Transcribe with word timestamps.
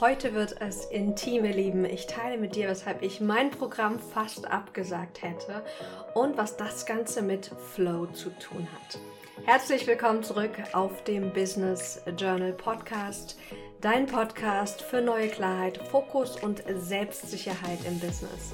Heute 0.00 0.34
wird 0.34 0.60
es 0.60 0.84
intim, 0.84 1.46
ihr 1.46 1.54
Lieben. 1.54 1.86
Ich 1.86 2.06
teile 2.06 2.36
mit 2.36 2.54
dir, 2.54 2.68
weshalb 2.68 3.00
ich 3.00 3.22
mein 3.22 3.50
Programm 3.50 3.98
fast 3.98 4.46
abgesagt 4.46 5.22
hätte 5.22 5.64
und 6.12 6.36
was 6.36 6.58
das 6.58 6.84
Ganze 6.84 7.22
mit 7.22 7.50
Flow 7.72 8.04
zu 8.06 8.28
tun 8.38 8.68
hat. 8.74 8.98
Herzlich 9.46 9.86
willkommen 9.86 10.22
zurück 10.22 10.52
auf 10.74 11.02
dem 11.04 11.32
Business 11.32 12.02
Journal 12.18 12.52
Podcast, 12.52 13.38
dein 13.80 14.04
Podcast 14.04 14.82
für 14.82 15.00
neue 15.00 15.28
Klarheit, 15.28 15.78
Fokus 15.78 16.36
und 16.42 16.62
Selbstsicherheit 16.76 17.78
im 17.86 17.98
Business. 17.98 18.52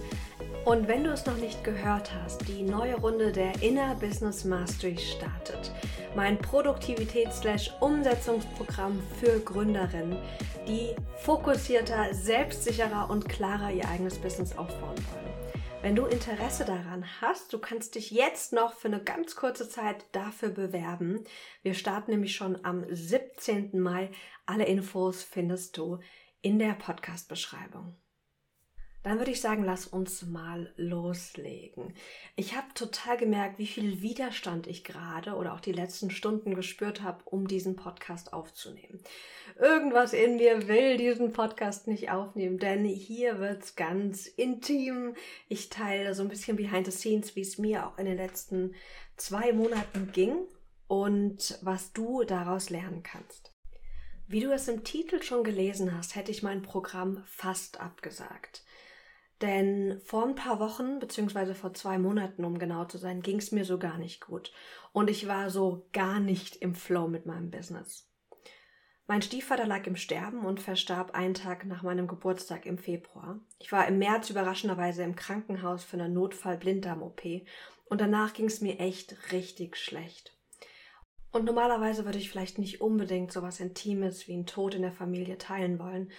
Und 0.65 0.87
wenn 0.87 1.03
du 1.03 1.11
es 1.11 1.27
noch 1.27 1.39
nicht 1.39 1.65
gehört 1.65 2.13
hast, 2.23 2.47
die 2.47 2.63
neue 2.63 2.95
Runde 2.95 3.33
der 3.33 3.61
Inner 3.63 3.97
Business 3.97 4.45
Mastery 4.45 4.97
startet. 4.97 5.73
Mein 6.15 6.39
Produktivitäts-Umsetzungsprogramm 6.39 9.03
für 9.19 9.41
Gründerinnen, 9.41 10.19
die 10.69 10.95
fokussierter, 11.17 12.13
selbstsicherer 12.13 13.09
und 13.09 13.31
klarer 13.31 13.73
ihr 13.73 13.89
eigenes 13.89 14.19
Business 14.19 14.59
aufbauen 14.59 14.99
wollen. 15.11 15.33
Wenn 15.81 15.97
du 15.97 16.05
Interesse 16.05 16.67
daran 16.67 17.07
hast, 17.23 17.55
du 17.55 17.59
kannst 17.59 17.95
dich 17.95 18.11
jetzt 18.11 18.53
noch 18.53 18.75
für 18.75 18.89
eine 18.89 19.03
ganz 19.03 19.37
kurze 19.37 19.71
Zeit 19.71 20.05
dafür 20.13 20.51
bewerben. 20.51 21.25
Wir 21.63 21.73
starten 21.73 22.11
nämlich 22.11 22.37
schon 22.37 22.63
am 22.63 22.85
17. 22.89 23.81
Mai. 23.81 24.11
Alle 24.45 24.67
Infos 24.67 25.23
findest 25.23 25.79
du 25.79 25.99
in 26.43 26.59
der 26.59 26.75
Podcast-Beschreibung. 26.75 27.97
Dann 29.03 29.19
würde 29.19 29.33
ich 29.33 29.41
sagen, 29.41 29.65
lass 29.65 29.87
uns 29.87 30.23
mal 30.23 30.73
loslegen. 30.77 31.93
Ich 32.37 32.57
habe 32.57 32.69
total 32.75 33.17
gemerkt, 33.17 33.59
wie 33.59 33.67
viel 33.67 34.01
Widerstand 34.01 34.69
ich 34.69 34.85
gerade 34.85 35.35
oder 35.35 35.55
auch 35.55 35.61
die 35.61 35.73
letzten 35.73 36.11
Stunden 36.11 36.55
gespürt 36.55 37.03
habe, 37.03 37.23
um 37.25 37.49
diesen 37.49 37.75
Podcast 37.75 38.33
aufzunehmen. 38.33 39.01
Irgendwas 39.59 40.13
in 40.13 40.37
mir 40.37 40.69
will 40.69 40.97
diesen 40.99 41.33
Podcast 41.33 41.89
nicht 41.89 42.11
aufnehmen, 42.11 42.59
denn 42.59 42.85
hier 42.85 43.41
wird's 43.41 43.75
ganz 43.75 44.27
intim. 44.27 45.15
Ich 45.49 45.69
teile 45.69 46.15
so 46.15 46.23
ein 46.23 46.29
bisschen 46.29 46.57
behind 46.57 46.87
the 46.87 46.93
scenes, 46.93 47.35
wie 47.35 47.43
es 47.43 47.59
mir 47.59 47.87
auch 47.87 47.99
in 47.99 48.07
den 48.07 48.17
letzten 48.17 48.75
zwei 49.17 49.53
Monaten 49.53 50.13
ging 50.13 50.37
und 50.87 51.59
was 51.63 51.93
du 51.93 52.23
daraus 52.23 52.71
lernen 52.71 53.03
kannst. 53.03 53.53
Wie 54.29 54.41
du 54.41 54.53
es 54.53 54.69
im 54.69 54.85
Titel 54.85 55.21
schon 55.23 55.43
gelesen 55.43 55.97
hast, 55.97 56.15
hätte 56.15 56.31
ich 56.31 56.43
mein 56.43 56.63
Programm 56.63 57.23
fast 57.27 57.81
abgesagt. 57.81 58.63
Denn 59.43 60.01
vor 60.05 60.25
ein 60.25 60.37
paar 60.37 60.61
Wochen, 60.61 61.01
beziehungsweise 61.01 61.57
vor 61.57 61.75
zwei 61.75 61.99
Monaten, 61.99 62.45
um 62.45 62.59
genau 62.59 62.85
zu 62.85 62.97
sein, 62.97 63.23
ging 63.23 63.39
es 63.39 63.51
mir 63.51 63.65
so 63.65 63.77
gar 63.77 63.99
nicht 63.99 64.25
gut. 64.25 64.53
Und 64.93 65.11
ich 65.11 65.27
war 65.27 65.51
so 65.51 65.89
gar 65.93 66.21
nicht 66.21 66.57
im 66.57 66.77
Flow 66.77 67.09
mit 67.09 67.27
meinem 67.27 67.51
Business. 67.51 68.09
Mein 69.09 69.21
Stiefvater 69.21 69.67
lag 69.67 69.85
im 69.89 69.97
Sterben 69.97 70.47
und 70.47 70.61
verstarb 70.61 71.17
einen 71.17 71.35
Tag 71.35 71.67
nach 71.67 71.83
meinem 71.83 72.07
Geburtstag 72.07 72.67
im 72.67 72.79
Februar. 72.79 73.41
Ich 73.59 73.73
war 73.73 73.89
im 73.89 73.99
März 73.99 74.31
überraschenderweise 74.31 75.03
im 75.03 75.17
Krankenhaus 75.17 75.83
für 75.83 75.97
eine 75.97 76.09
Notfall-Blinddarm-OP 76.09 77.23
und 77.87 78.01
danach 78.01 78.33
ging 78.33 78.47
es 78.47 78.61
mir 78.61 78.79
echt 78.79 79.33
richtig 79.33 79.77
schlecht. 79.77 80.39
Und 81.33 81.45
normalerweise 81.45 82.05
würde 82.05 82.19
ich 82.19 82.31
vielleicht 82.31 82.59
nicht 82.59 82.81
unbedingt 82.81 83.33
so 83.33 83.43
was 83.43 83.59
Intimes 83.59 84.29
wie 84.29 84.37
ein 84.37 84.47
Tod 84.47 84.75
in 84.75 84.83
der 84.83 84.93
Familie 84.93 85.37
teilen 85.37 85.79
wollen, 85.81 86.13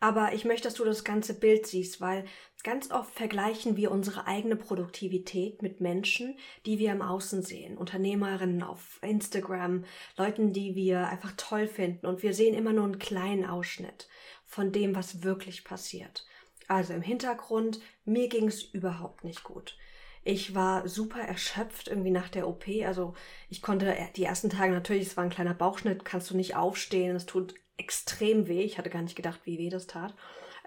aber 0.00 0.32
ich 0.32 0.46
möchte, 0.46 0.66
dass 0.66 0.74
du 0.74 0.84
das 0.84 1.04
ganze 1.04 1.38
Bild 1.38 1.66
siehst, 1.66 2.00
weil 2.00 2.24
ganz 2.62 2.90
oft 2.90 3.14
vergleichen 3.14 3.76
wir 3.76 3.90
unsere 3.90 4.26
eigene 4.26 4.56
Produktivität 4.56 5.60
mit 5.60 5.82
Menschen, 5.82 6.38
die 6.64 6.78
wir 6.78 6.90
im 6.90 7.02
Außen 7.02 7.42
sehen. 7.42 7.76
Unternehmerinnen 7.76 8.62
auf 8.62 8.98
Instagram, 9.02 9.84
Leuten, 10.16 10.54
die 10.54 10.74
wir 10.74 11.06
einfach 11.08 11.32
toll 11.36 11.66
finden. 11.66 12.06
Und 12.06 12.22
wir 12.22 12.32
sehen 12.32 12.54
immer 12.54 12.72
nur 12.72 12.84
einen 12.84 12.98
kleinen 12.98 13.44
Ausschnitt 13.44 14.08
von 14.46 14.72
dem, 14.72 14.96
was 14.96 15.22
wirklich 15.22 15.64
passiert. 15.64 16.26
Also 16.66 16.94
im 16.94 17.02
Hintergrund, 17.02 17.80
mir 18.04 18.28
ging 18.28 18.48
es 18.48 18.62
überhaupt 18.62 19.22
nicht 19.22 19.44
gut. 19.44 19.76
Ich 20.22 20.54
war 20.54 20.88
super 20.88 21.20
erschöpft 21.20 21.88
irgendwie 21.88 22.10
nach 22.10 22.28
der 22.28 22.48
OP. 22.48 22.64
Also 22.86 23.14
ich 23.50 23.60
konnte 23.60 23.94
die 24.16 24.24
ersten 24.24 24.48
Tage 24.48 24.72
natürlich, 24.72 25.08
es 25.08 25.16
war 25.16 25.24
ein 25.24 25.30
kleiner 25.30 25.54
Bauchschnitt, 25.54 26.04
kannst 26.04 26.30
du 26.30 26.36
nicht 26.36 26.56
aufstehen, 26.56 27.16
es 27.16 27.26
tut 27.26 27.54
extrem 27.80 28.46
weh. 28.46 28.62
Ich 28.62 28.78
hatte 28.78 28.90
gar 28.90 29.02
nicht 29.02 29.16
gedacht, 29.16 29.40
wie 29.44 29.58
weh 29.58 29.70
das 29.70 29.88
tat. 29.88 30.14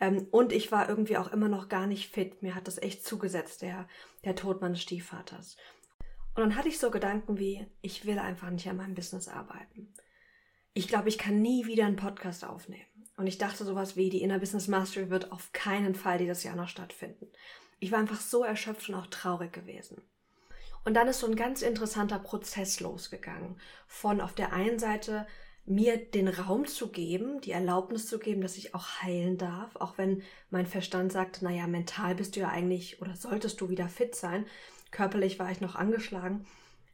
Ähm, 0.01 0.27
und 0.31 0.51
ich 0.51 0.71
war 0.71 0.89
irgendwie 0.89 1.17
auch 1.17 1.31
immer 1.31 1.47
noch 1.47 1.69
gar 1.69 1.87
nicht 1.87 2.11
fit. 2.11 2.41
Mir 2.41 2.55
hat 2.55 2.67
das 2.67 2.77
echt 2.77 3.05
zugesetzt, 3.05 3.61
der, 3.61 3.87
der 4.25 4.35
Tod 4.35 4.59
meines 4.59 4.81
Stiefvaters. 4.81 5.55
Und 6.35 6.41
dann 6.41 6.55
hatte 6.55 6.67
ich 6.67 6.79
so 6.79 6.89
Gedanken 6.89 7.37
wie, 7.37 7.65
ich 7.81 8.05
will 8.05 8.19
einfach 8.19 8.49
nicht 8.49 8.67
an 8.67 8.77
meinem 8.77 8.95
Business 8.95 9.27
arbeiten. 9.27 9.93
Ich 10.73 10.87
glaube, 10.87 11.07
ich 11.07 11.19
kann 11.19 11.41
nie 11.41 11.67
wieder 11.67 11.85
einen 11.85 11.95
Podcast 11.95 12.43
aufnehmen. 12.43 12.87
Und 13.15 13.27
ich 13.27 13.37
dachte 13.37 13.63
sowas 13.63 13.95
wie, 13.95 14.09
die 14.09 14.23
Inner 14.23 14.39
Business 14.39 14.67
Mastery 14.67 15.11
wird 15.11 15.31
auf 15.31 15.51
keinen 15.53 15.93
Fall 15.93 16.17
dieses 16.17 16.43
Jahr 16.43 16.55
noch 16.55 16.67
stattfinden. 16.67 17.27
Ich 17.79 17.91
war 17.91 17.99
einfach 17.99 18.19
so 18.19 18.43
erschöpft 18.43 18.89
und 18.89 18.95
auch 18.95 19.07
traurig 19.07 19.53
gewesen. 19.53 20.01
Und 20.83 20.95
dann 20.95 21.07
ist 21.07 21.19
so 21.19 21.27
ein 21.27 21.35
ganz 21.35 21.61
interessanter 21.61 22.17
Prozess 22.17 22.79
losgegangen. 22.79 23.59
Von 23.87 24.19
auf 24.19 24.33
der 24.33 24.51
einen 24.51 24.79
Seite 24.79 25.27
mir 25.65 25.97
den 25.97 26.27
Raum 26.27 26.65
zu 26.65 26.89
geben, 26.89 27.39
die 27.41 27.51
Erlaubnis 27.51 28.07
zu 28.07 28.19
geben, 28.19 28.41
dass 28.41 28.57
ich 28.57 28.75
auch 28.75 29.01
heilen 29.01 29.37
darf, 29.37 29.75
auch 29.77 29.97
wenn 29.97 30.21
mein 30.49 30.65
Verstand 30.65 31.11
sagt, 31.11 31.41
naja, 31.41 31.67
mental 31.67 32.15
bist 32.15 32.35
du 32.35 32.41
ja 32.41 32.49
eigentlich 32.49 33.01
oder 33.01 33.15
solltest 33.15 33.61
du 33.61 33.69
wieder 33.69 33.87
fit 33.87 34.15
sein. 34.15 34.45
Körperlich 34.91 35.39
war 35.39 35.51
ich 35.51 35.61
noch 35.61 35.75
angeschlagen. 35.75 36.45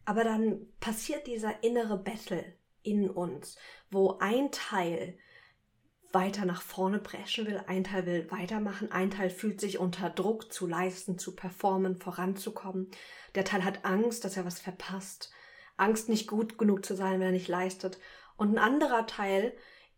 Aber 0.06 0.24
dann 0.24 0.68
passiert 0.80 1.28
dieser 1.28 1.64
innere 1.64 1.98
Battle 1.98 2.44
in 2.84 3.10
uns, 3.10 3.58
wo 3.92 4.18
ein 4.20 4.52
Teil 4.52 5.18
weiter 6.12 6.46
nach 6.46 6.62
vorne 6.62 7.00
preschen 7.00 7.46
will, 7.46 7.62
ein 7.68 7.84
Teil 7.84 8.06
will 8.06 8.32
weitermachen, 8.32 8.92
ein 8.92 9.12
Teil 9.12 9.30
fühlt 9.30 9.62
sich 9.62 9.78
unter 9.78 10.10
Druck 10.10 10.52
zu 10.52 10.66
leisten, 10.66 11.20
zu 11.20 11.36
performen, 11.36 11.98
voranzukommen. 11.98 12.90
Der 13.36 13.46
Teil 13.46 13.64
hat 13.64 13.86
Angst, 13.86 14.26
dass 14.26 14.38
er 14.38 14.46
was 14.46 14.60
verpasst. 14.60 15.32
Angst, 15.78 16.10
nicht 16.10 16.28
gut 16.28 16.58
genug 16.58 16.86
zu 16.86 16.96
sein, 16.96 17.20
wenn 17.20 17.28
er 17.28 17.32
nicht 17.32 17.48
leistet. 17.48 18.00
Und 18.40 18.54
ein 18.54 18.58
anderer 18.58 19.06
Teil 19.06 19.54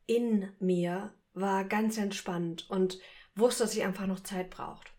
in 0.08 0.52
mir 0.60 1.14
war 1.34 1.64
ganz 1.64 2.00
entspannt 2.00 2.68
und 2.72 2.98
wusste, 3.36 3.64
dass 3.64 3.76
ich 3.76 3.84
einfach 3.84 4.08
noch 4.08 4.22
Zeit 4.22 4.50
braucht. 4.50 4.92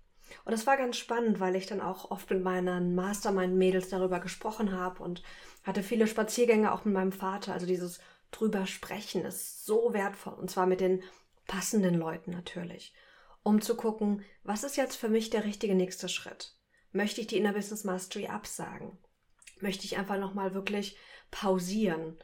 Und 0.44 0.52
das 0.52 0.64
war 0.64 0.76
ganz 0.76 0.96
spannend, 0.96 1.40
weil 1.40 1.56
ich 1.56 1.66
dann 1.66 1.80
auch 1.80 2.12
oft 2.12 2.30
mit 2.30 2.40
meinen 2.44 2.94
Mastermind-Mädels 2.94 3.88
darüber 3.88 4.20
gesprochen 4.20 4.70
habe 4.70 5.02
und 5.02 5.24
hatte 5.64 5.82
viele 5.82 6.06
Spaziergänge 6.06 6.72
auch 6.72 6.84
mit 6.84 6.94
meinem 6.94 7.10
Vater. 7.10 7.52
Also 7.52 7.66
dieses 7.66 7.98
drüber 8.30 8.64
sprechen 8.64 9.24
ist 9.24 9.66
so 9.66 9.92
wertvoll 9.92 10.34
und 10.34 10.48
zwar 10.48 10.66
mit 10.66 10.80
den 10.80 11.02
passenden 11.48 11.96
Leuten 11.96 12.30
natürlich, 12.30 12.94
um 13.42 13.60
zu 13.60 13.76
gucken, 13.76 14.24
was 14.44 14.62
ist 14.62 14.76
jetzt 14.76 14.94
für 14.94 15.08
mich 15.08 15.30
der 15.30 15.44
richtige 15.44 15.74
nächste 15.74 16.08
Schritt? 16.08 16.56
Möchte 16.92 17.20
ich 17.20 17.26
die 17.26 17.38
Inner 17.38 17.54
Business 17.54 17.82
Mastery 17.82 18.28
absagen? 18.28 18.98
Möchte 19.58 19.84
ich 19.84 19.98
einfach 19.98 20.18
nochmal 20.18 20.54
wirklich 20.54 20.96
pausieren? 21.32 22.16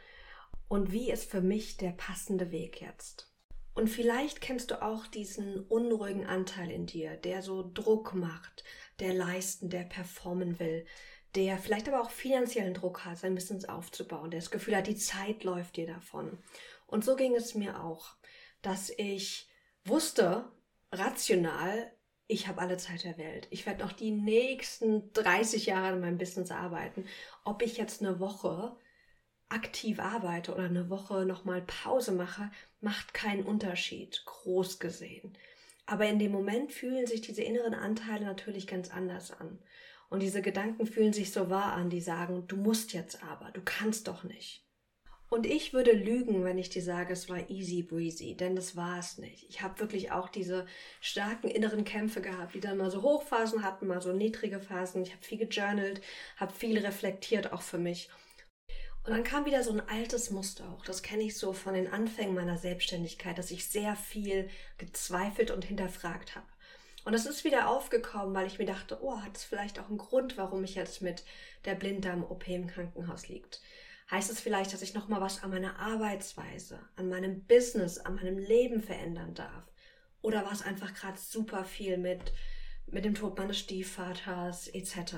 Und 0.69 0.93
wie 0.93 1.11
ist 1.11 1.31
für 1.31 1.41
mich 1.41 1.77
der 1.77 1.91
passende 1.91 2.51
Weg 2.51 2.81
jetzt. 2.81 3.33
Und 3.75 3.89
vielleicht 3.89 4.41
kennst 4.41 4.71
du 4.71 4.83
auch 4.83 5.07
diesen 5.07 5.61
unruhigen 5.61 6.27
Anteil 6.27 6.71
in 6.71 6.87
dir, 6.87 7.17
der 7.17 7.43
so 7.43 7.71
Druck 7.73 8.15
macht, 8.15 8.65
der 8.99 9.15
leisten, 9.15 9.71
der 9.71 9.85
performen 9.85 10.59
will, 10.59 10.85
der 11.35 11.59
vielleicht 11.59 11.89
aber 11.89 12.01
auch 12.01 12.11
finanziellen 12.11 12.75
Druck 12.75 13.05
hat, 13.05 13.19
sein 13.19 13.35
Business 13.35 13.67
aufzubauen, 13.67 14.31
der 14.31 14.41
das 14.41 14.51
Gefühl 14.51 14.77
hat, 14.77 14.89
die 14.89 14.97
Zeit 14.97 15.45
läuft 15.45 15.77
dir 15.77 15.87
davon. 15.87 16.39
Und 16.87 17.05
so 17.05 17.15
ging 17.15 17.35
es 17.35 17.55
mir 17.55 17.85
auch, 17.85 18.17
dass 18.63 18.91
ich 18.91 19.49
wusste, 19.85 20.51
rational, 20.91 21.93
ich 22.27 22.49
habe 22.49 22.61
alle 22.61 22.79
Zeit 22.79 23.05
der 23.05 23.17
Welt. 23.17 23.47
Ich 23.51 23.65
werde 23.65 23.85
noch 23.85 23.93
die 23.93 24.11
nächsten 24.11 25.13
30 25.13 25.67
Jahre 25.67 25.95
an 25.95 26.01
meinem 26.01 26.19
Business 26.19 26.51
arbeiten. 26.51 27.07
Ob 27.45 27.63
ich 27.63 27.77
jetzt 27.77 28.03
eine 28.03 28.21
Woche 28.21 28.77
aktiv 29.49 29.99
arbeite 29.99 30.53
oder 30.53 30.65
eine 30.65 30.91
Woche 30.91 31.25
nochmal 31.25 31.63
Pause 31.63 32.13
mache, 32.13 32.51
macht 32.81 33.15
keinen 33.15 33.45
Unterschied, 33.45 34.23
groß 34.27 34.79
gesehen. 34.79 35.37
Aber 35.87 36.07
in 36.07 36.19
dem 36.19 36.33
Moment 36.33 36.73
fühlen 36.73 37.07
sich 37.07 37.23
diese 37.23 37.43
inneren 37.43 37.75
Anteile 37.75 38.27
natürlich 38.27 38.67
ganz 38.67 38.91
anders 38.91 39.31
an. 39.31 39.59
Und 40.11 40.21
diese 40.21 40.43
Gedanken 40.43 40.87
fühlen 40.87 41.13
sich 41.13 41.33
so 41.33 41.51
wahr 41.51 41.73
an, 41.73 41.91
die 41.91 42.01
sagen, 42.01 42.47
du 42.47 42.57
musst 42.57 42.93
jetzt 42.93 43.23
aber, 43.23 43.51
du 43.53 43.61
kannst 43.65 44.09
doch 44.09 44.25
nicht. 44.25 44.65
Und 45.31 45.45
ich 45.45 45.75
würde 45.75 45.93
lügen, 45.93 46.43
wenn 46.45 46.57
ich 46.57 46.71
dir 46.71 46.83
sage, 46.83 47.13
es 47.13 47.29
war 47.29 47.51
easy 47.51 47.83
breezy, 47.83 48.35
denn 48.35 48.57
das 48.57 48.77
war 48.77 48.99
es 48.99 49.19
nicht. 49.19 49.45
Ich 49.51 49.61
habe 49.61 49.79
wirklich 49.79 50.11
auch 50.11 50.31
diese 50.31 50.65
starken 51.03 51.49
inneren 51.49 51.85
Kämpfe 51.85 52.23
gehabt, 52.23 52.55
die 52.55 52.61
dann 52.61 52.79
mal 52.79 52.91
so 52.91 53.03
Hochphasen 53.03 53.63
hatten, 53.63 53.87
mal 53.87 54.01
so 54.01 54.15
niedrige 54.15 54.59
Phasen. 54.59 55.03
Ich 55.03 55.13
habe 55.13 55.23
viel 55.23 55.39
gejournalt, 55.39 56.01
habe 56.39 56.55
viel 56.55 56.79
reflektiert, 56.79 57.53
auch 57.53 57.61
für 57.61 57.77
mich. 57.77 58.09
Und 59.09 59.15
dann 59.15 59.25
kam 59.25 59.47
wieder 59.47 59.63
so 59.65 59.73
ein 59.73 59.89
altes 59.89 60.31
Muster 60.31 60.69
auch. 60.69 60.85
Das 60.85 61.03
kenne 61.03 61.23
ich 61.23 61.39
so 61.39 61.55
von 61.55 61.73
den 61.73 61.91
Anfängen 61.91 62.35
meiner 62.35 62.59
Selbstständigkeit, 62.59 63.39
dass 63.39 63.51
ich 63.51 63.67
sehr 63.67 63.97
viel 63.97 64.51
gezweifelt 64.77 65.51
und 65.51 65.65
hinterfragt 65.65 66.37
habe. 66.37 66.45
Und 67.07 67.15
das 67.15 67.25
ist 67.25 67.43
wieder 67.43 67.71
aufgekommen, 67.71 68.35
weil 68.35 68.47
ich 68.47 68.59
mir 68.59 68.67
dachte, 68.67 68.99
oh, 69.03 69.23
hat 69.23 69.35
es 69.35 69.45
vielleicht 69.45 69.79
auch 69.79 69.89
einen 69.89 69.97
Grund, 69.97 70.37
warum 70.37 70.63
ich 70.63 70.75
jetzt 70.75 71.01
mit 71.01 71.25
der 71.65 71.75
Blinddarm-OP 71.75 72.49
im 72.49 72.67
Krankenhaus 72.67 73.29
liegt? 73.29 73.63
Heißt 74.11 74.31
es 74.31 74.41
vielleicht, 74.41 74.75
dass 74.75 74.83
ich 74.83 74.93
nochmal 74.93 75.23
was 75.23 75.43
an 75.43 75.53
meiner 75.53 75.79
Arbeitsweise, 75.79 76.79
an 76.97 77.09
meinem 77.09 77.45
Business, 77.45 77.97
an 77.97 78.17
meinem 78.17 78.37
Leben 78.37 78.83
verändern 78.83 79.33
darf? 79.33 79.65
Oder 80.21 80.45
war 80.45 80.53
es 80.53 80.61
einfach 80.61 80.93
gerade 80.93 81.17
super 81.17 81.65
viel 81.65 81.97
mit, 81.97 82.35
mit 82.85 83.07
dem 83.07 83.15
Tod 83.15 83.39
meines 83.39 83.59
Stiefvaters 83.59 84.69
etc. 84.69 85.15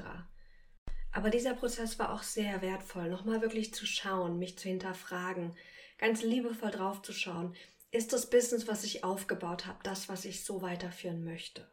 Aber 1.12 1.30
dieser 1.30 1.54
Prozess 1.54 1.98
war 1.98 2.12
auch 2.12 2.22
sehr 2.22 2.62
wertvoll, 2.62 3.08
nochmal 3.08 3.42
wirklich 3.42 3.74
zu 3.74 3.86
schauen, 3.86 4.38
mich 4.38 4.58
zu 4.58 4.68
hinterfragen, 4.68 5.56
ganz 5.98 6.22
liebevoll 6.22 6.70
drauf 6.70 7.02
zu 7.02 7.12
schauen, 7.12 7.54
ist 7.90 8.12
das 8.12 8.30
Business, 8.30 8.68
was 8.68 8.84
ich 8.84 9.02
aufgebaut 9.02 9.66
habe, 9.66 9.78
das, 9.82 10.08
was 10.08 10.24
ich 10.24 10.44
so 10.44 10.62
weiterführen 10.62 11.24
möchte? 11.24 11.68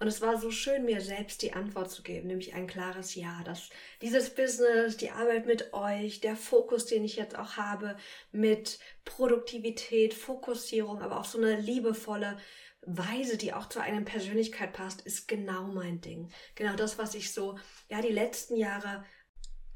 Und 0.00 0.08
es 0.08 0.22
war 0.22 0.40
so 0.40 0.50
schön, 0.50 0.86
mir 0.86 1.02
selbst 1.02 1.42
die 1.42 1.52
Antwort 1.52 1.90
zu 1.90 2.02
geben, 2.02 2.28
nämlich 2.28 2.54
ein 2.54 2.66
klares 2.66 3.14
Ja, 3.14 3.42
dass 3.44 3.68
dieses 4.00 4.34
Business, 4.34 4.96
die 4.96 5.10
Arbeit 5.10 5.44
mit 5.46 5.74
euch, 5.74 6.20
der 6.20 6.36
Fokus, 6.36 6.86
den 6.86 7.04
ich 7.04 7.16
jetzt 7.16 7.38
auch 7.38 7.58
habe, 7.58 7.96
mit 8.32 8.78
Produktivität, 9.04 10.14
Fokussierung, 10.14 11.02
aber 11.02 11.20
auch 11.20 11.26
so 11.26 11.36
eine 11.36 11.60
liebevolle 11.60 12.38
Weise, 12.82 13.36
die 13.36 13.52
auch 13.52 13.68
zu 13.68 13.80
einer 13.80 14.00
Persönlichkeit 14.02 14.72
passt, 14.72 15.02
ist 15.02 15.28
genau 15.28 15.66
mein 15.66 16.00
Ding. 16.00 16.30
Genau 16.54 16.76
das, 16.76 16.98
was 16.98 17.14
ich 17.14 17.32
so, 17.32 17.58
ja, 17.88 18.00
die 18.00 18.08
letzten 18.08 18.56
Jahre 18.56 19.04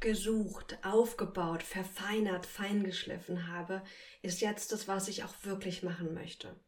gesucht, 0.01 0.79
aufgebaut, 0.83 1.63
verfeinert, 1.63 2.47
feingeschliffen 2.47 3.49
habe, 3.49 3.83
ist 4.23 4.41
jetzt 4.41 4.73
das, 4.73 4.89
was 4.89 5.09
ich 5.09 5.25
auch 5.25 5.35
wirklich 5.43 5.83
machen 5.83 6.15
möchte. 6.15 6.61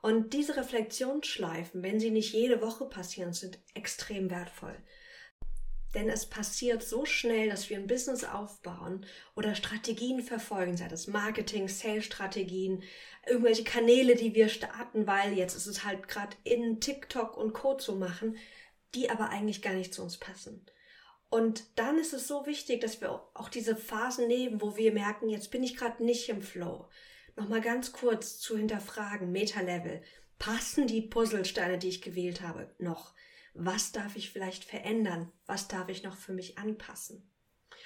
Und 0.00 0.32
diese 0.32 0.56
Reflexionsschleifen, 0.56 1.82
wenn 1.82 2.00
sie 2.00 2.10
nicht 2.10 2.32
jede 2.32 2.62
Woche 2.62 2.86
passieren, 2.86 3.32
sind 3.32 3.58
extrem 3.74 4.30
wertvoll. 4.30 4.76
Denn 5.94 6.08
es 6.08 6.26
passiert 6.26 6.82
so 6.82 7.06
schnell, 7.06 7.48
dass 7.48 7.70
wir 7.70 7.78
ein 7.78 7.86
Business 7.86 8.22
aufbauen 8.22 9.06
oder 9.34 9.54
Strategien 9.54 10.22
verfolgen, 10.22 10.76
sei 10.76 10.86
das 10.86 11.06
Marketing, 11.06 11.66
Sales-Strategien, 11.66 12.82
irgendwelche 13.28 13.64
Kanäle, 13.64 14.16
die 14.16 14.34
wir 14.34 14.48
starten, 14.48 15.06
weil 15.06 15.36
jetzt 15.36 15.54
ist 15.54 15.66
es 15.66 15.84
halt 15.84 16.08
gerade 16.08 16.36
in 16.44 16.80
TikTok 16.80 17.36
und 17.36 17.52
Co. 17.52 17.76
zu 17.76 17.96
machen, 17.96 18.36
die 18.94 19.10
aber 19.10 19.28
eigentlich 19.30 19.62
gar 19.62 19.74
nicht 19.74 19.94
zu 19.94 20.02
uns 20.02 20.18
passen. 20.18 20.64
Und 21.30 21.64
dann 21.78 21.98
ist 21.98 22.14
es 22.14 22.26
so 22.26 22.46
wichtig, 22.46 22.80
dass 22.80 23.00
wir 23.00 23.10
auch 23.34 23.50
diese 23.50 23.76
Phasen 23.76 24.28
nehmen, 24.28 24.62
wo 24.62 24.76
wir 24.76 24.92
merken, 24.92 25.28
jetzt 25.28 25.50
bin 25.50 25.62
ich 25.62 25.76
gerade 25.76 26.02
nicht 26.02 26.28
im 26.28 26.42
Flow 26.42 26.88
nochmal 27.38 27.60
ganz 27.60 27.92
kurz 27.92 28.38
zu 28.38 28.56
hinterfragen, 28.56 29.30
Meta-Level. 29.32 30.02
Passen 30.38 30.86
die 30.86 31.02
Puzzlesteine, 31.02 31.78
die 31.78 31.88
ich 31.88 32.02
gewählt 32.02 32.42
habe, 32.42 32.74
noch? 32.78 33.14
Was 33.54 33.92
darf 33.92 34.16
ich 34.16 34.30
vielleicht 34.30 34.64
verändern? 34.64 35.32
Was 35.46 35.68
darf 35.68 35.88
ich 35.88 36.02
noch 36.02 36.16
für 36.16 36.32
mich 36.32 36.58
anpassen? 36.58 37.30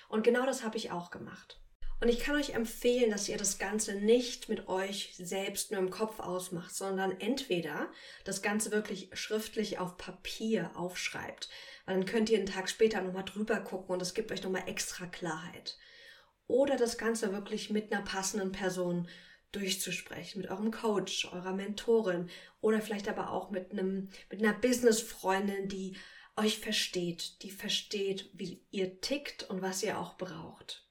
Und 0.08 0.24
genau 0.24 0.44
das 0.44 0.62
habe 0.64 0.76
ich 0.76 0.90
auch 0.90 1.10
gemacht. 1.10 1.61
Und 2.02 2.08
ich 2.08 2.18
kann 2.18 2.34
euch 2.34 2.50
empfehlen, 2.50 3.12
dass 3.12 3.28
ihr 3.28 3.36
das 3.36 3.60
Ganze 3.60 3.94
nicht 3.94 4.48
mit 4.48 4.66
euch 4.66 5.14
selbst 5.18 5.70
nur 5.70 5.78
im 5.78 5.90
Kopf 5.90 6.18
ausmacht, 6.18 6.74
sondern 6.74 7.12
entweder 7.20 7.92
das 8.24 8.42
Ganze 8.42 8.72
wirklich 8.72 9.10
schriftlich 9.12 9.78
auf 9.78 9.96
Papier 9.98 10.72
aufschreibt, 10.74 11.48
weil 11.86 11.94
dann 11.94 12.04
könnt 12.04 12.28
ihr 12.28 12.38
einen 12.38 12.48
Tag 12.48 12.68
später 12.68 13.00
nochmal 13.02 13.24
drüber 13.24 13.60
gucken 13.60 13.94
und 13.94 14.02
es 14.02 14.14
gibt 14.14 14.32
euch 14.32 14.42
nochmal 14.42 14.64
extra 14.66 15.06
Klarheit. 15.06 15.78
Oder 16.48 16.74
das 16.76 16.98
Ganze 16.98 17.32
wirklich 17.32 17.70
mit 17.70 17.92
einer 17.92 18.02
passenden 18.02 18.50
Person 18.50 19.08
durchzusprechen 19.52 20.42
mit 20.42 20.50
eurem 20.50 20.72
Coach, 20.72 21.26
eurer 21.32 21.52
Mentorin 21.52 22.30
oder 22.60 22.80
vielleicht 22.80 23.08
aber 23.08 23.30
auch 23.30 23.52
mit 23.52 23.70
einem 23.70 24.08
mit 24.28 24.42
einer 24.42 24.54
Businessfreundin, 24.54 25.68
die 25.68 25.96
euch 26.36 26.58
versteht, 26.58 27.44
die 27.44 27.52
versteht, 27.52 28.28
wie 28.32 28.66
ihr 28.72 29.00
tickt 29.00 29.48
und 29.48 29.62
was 29.62 29.84
ihr 29.84 30.00
auch 30.00 30.16
braucht. 30.16 30.82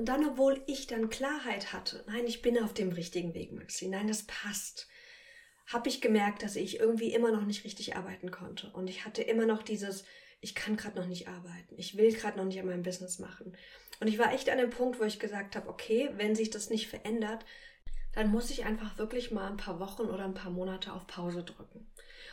Und 0.00 0.06
dann, 0.06 0.26
obwohl 0.26 0.62
ich 0.66 0.86
dann 0.86 1.10
Klarheit 1.10 1.74
hatte, 1.74 2.02
nein, 2.06 2.24
ich 2.26 2.40
bin 2.40 2.58
auf 2.58 2.72
dem 2.72 2.90
richtigen 2.90 3.34
Weg, 3.34 3.52
Maxi, 3.52 3.86
nein, 3.86 4.08
das 4.08 4.22
passt, 4.22 4.88
habe 5.66 5.90
ich 5.90 6.00
gemerkt, 6.00 6.42
dass 6.42 6.56
ich 6.56 6.80
irgendwie 6.80 7.12
immer 7.12 7.30
noch 7.30 7.44
nicht 7.44 7.64
richtig 7.64 7.96
arbeiten 7.96 8.30
konnte. 8.30 8.70
Und 8.70 8.88
ich 8.88 9.04
hatte 9.04 9.20
immer 9.20 9.44
noch 9.44 9.62
dieses, 9.62 10.04
ich 10.40 10.54
kann 10.54 10.78
gerade 10.78 10.98
noch 10.98 11.06
nicht 11.06 11.28
arbeiten, 11.28 11.74
ich 11.76 11.98
will 11.98 12.14
gerade 12.14 12.38
noch 12.38 12.46
nicht 12.46 12.58
an 12.58 12.64
meinem 12.64 12.82
Business 12.82 13.18
machen. 13.18 13.54
Und 14.00 14.06
ich 14.06 14.18
war 14.18 14.32
echt 14.32 14.48
an 14.48 14.56
dem 14.56 14.70
Punkt, 14.70 14.98
wo 15.00 15.04
ich 15.04 15.18
gesagt 15.18 15.54
habe, 15.54 15.68
okay, 15.68 16.08
wenn 16.16 16.34
sich 16.34 16.48
das 16.48 16.70
nicht 16.70 16.88
verändert, 16.88 17.44
dann 18.14 18.30
muss 18.30 18.48
ich 18.48 18.64
einfach 18.64 18.96
wirklich 18.96 19.30
mal 19.30 19.50
ein 19.50 19.58
paar 19.58 19.80
Wochen 19.80 20.04
oder 20.04 20.24
ein 20.24 20.32
paar 20.32 20.50
Monate 20.50 20.94
auf 20.94 21.06
Pause 21.08 21.44
drücken. 21.44 21.86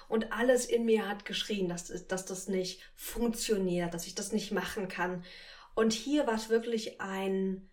Und 0.07 0.31
alles 0.31 0.65
in 0.65 0.85
mir 0.85 1.05
hat 1.05 1.25
geschrien, 1.25 1.67
dass, 1.67 2.07
dass 2.07 2.25
das 2.25 2.47
nicht 2.47 2.81
funktioniert, 2.95 3.93
dass 3.93 4.07
ich 4.07 4.15
das 4.15 4.31
nicht 4.31 4.53
machen 4.53 4.87
kann. 4.87 5.25
Und 5.77 5.94
hier 5.94 6.25
war 6.25 6.33
es 6.33 6.50
wirklich 6.50 7.01
ein, 7.01 7.69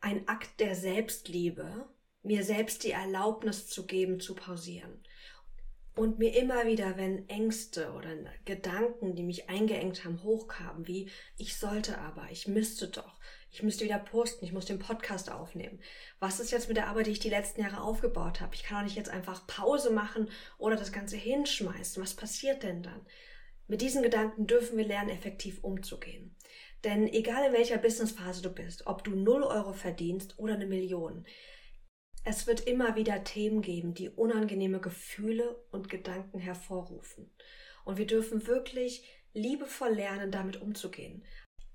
ein 0.00 0.28
Akt 0.28 0.60
der 0.60 0.74
Selbstliebe, 0.74 1.88
mir 2.22 2.44
selbst 2.44 2.84
die 2.84 2.90
Erlaubnis 2.90 3.68
zu 3.68 3.86
geben, 3.86 4.20
zu 4.20 4.34
pausieren. 4.34 5.02
Und 5.94 6.18
mir 6.18 6.36
immer 6.36 6.66
wieder, 6.66 6.98
wenn 6.98 7.26
Ängste 7.30 7.92
oder 7.92 8.10
Gedanken, 8.44 9.16
die 9.16 9.22
mich 9.22 9.48
eingeengt 9.48 10.04
haben, 10.04 10.22
hochkamen, 10.24 10.86
wie 10.86 11.08
ich 11.38 11.56
sollte 11.56 11.96
aber, 11.96 12.26
ich 12.30 12.48
müsste 12.48 12.88
doch, 12.88 13.18
ich 13.50 13.62
müsste 13.62 13.86
wieder 13.86 13.98
posten, 13.98 14.44
ich 14.44 14.52
muss 14.52 14.66
den 14.66 14.78
Podcast 14.78 15.32
aufnehmen. 15.32 15.80
Was 16.18 16.38
ist 16.38 16.50
jetzt 16.50 16.68
mit 16.68 16.76
der 16.76 16.88
Arbeit, 16.88 17.06
die 17.06 17.12
ich 17.12 17.18
die 17.18 17.30
letzten 17.30 17.62
Jahre 17.62 17.80
aufgebaut 17.80 18.42
habe? 18.42 18.54
Ich 18.54 18.62
kann 18.62 18.76
doch 18.76 18.84
nicht 18.84 18.96
jetzt 18.98 19.08
einfach 19.08 19.46
Pause 19.46 19.88
machen 19.88 20.28
oder 20.58 20.76
das 20.76 20.92
Ganze 20.92 21.16
hinschmeißen. 21.16 22.02
Was 22.02 22.12
passiert 22.12 22.62
denn 22.62 22.82
dann? 22.82 23.06
Mit 23.68 23.80
diesen 23.80 24.02
Gedanken 24.02 24.46
dürfen 24.46 24.76
wir 24.76 24.86
lernen, 24.86 25.08
effektiv 25.08 25.64
umzugehen. 25.64 26.35
Denn 26.86 27.08
egal 27.08 27.48
in 27.48 27.52
welcher 27.52 27.78
Businessphase 27.78 28.42
du 28.42 28.48
bist, 28.48 28.86
ob 28.86 29.02
du 29.02 29.16
0 29.16 29.42
Euro 29.42 29.72
verdienst 29.72 30.38
oder 30.38 30.54
eine 30.54 30.66
Million, 30.66 31.26
es 32.22 32.46
wird 32.46 32.60
immer 32.60 32.94
wieder 32.94 33.24
Themen 33.24 33.60
geben, 33.60 33.92
die 33.92 34.08
unangenehme 34.08 34.78
Gefühle 34.78 35.64
und 35.72 35.88
Gedanken 35.88 36.38
hervorrufen. 36.38 37.34
Und 37.84 37.98
wir 37.98 38.06
dürfen 38.06 38.46
wirklich 38.46 39.04
liebevoll 39.34 39.94
lernen, 39.94 40.30
damit 40.30 40.62
umzugehen. 40.62 41.24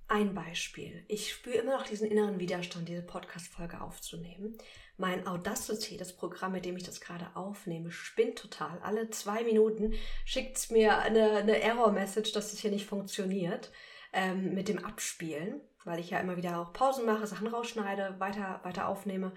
Ein 0.07 0.33
Beispiel. 0.33 1.03
Ich 1.09 1.33
spüre 1.33 1.57
immer 1.57 1.75
noch 1.77 1.85
diesen 1.85 2.09
inneren 2.09 2.39
Widerstand, 2.39 2.87
diese 2.87 3.01
Podcast-Folge 3.01 3.81
aufzunehmen. 3.81 4.57
Mein 4.95 5.27
Audacity, 5.27 5.97
das 5.97 6.15
Programm, 6.15 6.53
mit 6.53 6.63
dem 6.63 6.77
ich 6.77 6.83
das 6.83 7.01
gerade 7.01 7.35
aufnehme, 7.35 7.91
spinnt 7.91 8.37
total. 8.37 8.79
Alle 8.79 9.09
zwei 9.09 9.43
Minuten 9.43 9.93
schickt 10.23 10.55
es 10.55 10.69
mir 10.69 10.99
eine, 10.99 11.31
eine 11.31 11.61
Error-Message, 11.61 12.31
dass 12.31 12.53
es 12.53 12.59
hier 12.59 12.71
nicht 12.71 12.85
funktioniert 12.85 13.71
ähm, 14.13 14.53
mit 14.53 14.67
dem 14.67 14.83
Abspielen, 14.83 15.61
weil 15.83 15.99
ich 15.99 16.09
ja 16.09 16.19
immer 16.19 16.37
wieder 16.37 16.59
auch 16.59 16.73
Pausen 16.73 17.05
mache, 17.05 17.27
Sachen 17.27 17.47
rausschneide, 17.47 18.19
weiter, 18.19 18.59
weiter 18.63 18.87
aufnehme 18.87 19.33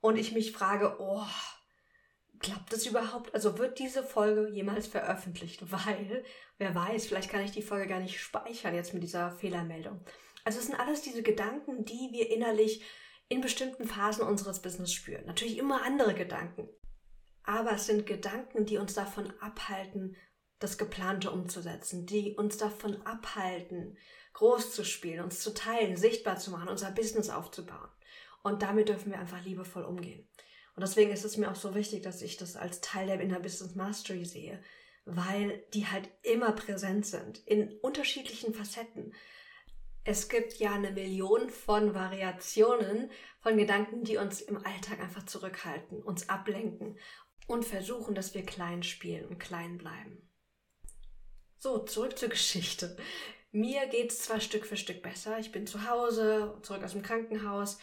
und 0.00 0.16
ich 0.16 0.32
mich 0.32 0.52
frage, 0.52 0.96
oh, 0.98 1.24
klappt 2.40 2.72
das 2.72 2.86
überhaupt? 2.86 3.34
Also 3.34 3.58
wird 3.58 3.78
diese 3.78 4.02
Folge 4.02 4.48
jemals 4.48 4.86
veröffentlicht? 4.86 5.62
Weil, 5.70 6.24
wer 6.58 6.74
weiß, 6.74 7.06
vielleicht 7.06 7.30
kann 7.30 7.42
ich 7.42 7.52
die 7.52 7.62
Folge 7.62 7.86
gar 7.86 8.00
nicht 8.00 8.20
speichern 8.20 8.74
jetzt 8.74 8.94
mit 8.94 9.02
dieser 9.02 9.32
Fehlermeldung. 9.32 10.00
Also 10.44 10.58
es 10.60 10.66
sind 10.66 10.78
alles 10.78 11.02
diese 11.02 11.22
Gedanken, 11.22 11.84
die 11.84 12.08
wir 12.12 12.30
innerlich 12.30 12.82
in 13.28 13.40
bestimmten 13.40 13.86
Phasen 13.86 14.26
unseres 14.26 14.62
Business 14.62 14.92
spüren. 14.92 15.26
Natürlich 15.26 15.58
immer 15.58 15.82
andere 15.82 16.14
Gedanken. 16.14 16.68
Aber 17.42 17.72
es 17.72 17.86
sind 17.86 18.06
Gedanken, 18.06 18.64
die 18.64 18.78
uns 18.78 18.94
davon 18.94 19.32
abhalten, 19.40 20.16
das 20.58 20.78
Geplante 20.78 21.30
umzusetzen, 21.30 22.06
die 22.06 22.34
uns 22.34 22.56
davon 22.56 23.00
abhalten, 23.02 23.96
groß 24.34 24.72
zu 24.72 24.84
spielen, 24.84 25.24
uns 25.24 25.40
zu 25.40 25.54
teilen, 25.54 25.96
sichtbar 25.96 26.38
zu 26.38 26.50
machen, 26.50 26.68
unser 26.68 26.90
Business 26.90 27.30
aufzubauen. 27.30 27.88
Und 28.42 28.62
damit 28.62 28.88
dürfen 28.88 29.10
wir 29.10 29.18
einfach 29.18 29.44
liebevoll 29.44 29.84
umgehen. 29.84 30.28
Und 30.74 30.82
deswegen 30.82 31.10
ist 31.10 31.24
es 31.24 31.36
mir 31.36 31.50
auch 31.50 31.56
so 31.56 31.74
wichtig, 31.74 32.02
dass 32.02 32.22
ich 32.22 32.36
das 32.36 32.54
als 32.56 32.80
Teil 32.80 33.08
der 33.08 33.20
Inner 33.20 33.40
Business 33.40 33.74
Mastery 33.74 34.24
sehe, 34.24 34.62
weil 35.04 35.64
die 35.74 35.86
halt 35.86 36.08
immer 36.22 36.52
präsent 36.52 37.04
sind, 37.06 37.38
in 37.46 37.72
unterschiedlichen 37.80 38.54
Facetten. 38.54 39.12
Es 40.04 40.28
gibt 40.28 40.54
ja 40.54 40.72
eine 40.72 40.92
Million 40.92 41.50
von 41.50 41.94
Variationen 41.94 43.10
von 43.40 43.56
Gedanken, 43.56 44.04
die 44.04 44.18
uns 44.18 44.40
im 44.40 44.64
Alltag 44.64 45.00
einfach 45.00 45.26
zurückhalten, 45.26 46.02
uns 46.02 46.28
ablenken 46.28 46.96
und 47.46 47.64
versuchen, 47.64 48.14
dass 48.14 48.34
wir 48.34 48.44
klein 48.44 48.82
spielen 48.82 49.26
und 49.26 49.38
klein 49.38 49.78
bleiben. 49.78 50.27
So, 51.60 51.78
zurück 51.80 52.16
zur 52.16 52.28
Geschichte. 52.28 52.96
Mir 53.50 53.88
geht 53.88 54.12
es 54.12 54.20
zwar 54.20 54.40
Stück 54.40 54.64
für 54.64 54.76
Stück 54.76 55.02
besser. 55.02 55.40
Ich 55.40 55.50
bin 55.50 55.66
zu 55.66 55.88
Hause, 55.88 56.56
zurück 56.62 56.84
aus 56.84 56.92
dem 56.92 57.02
Krankenhaus. 57.02 57.78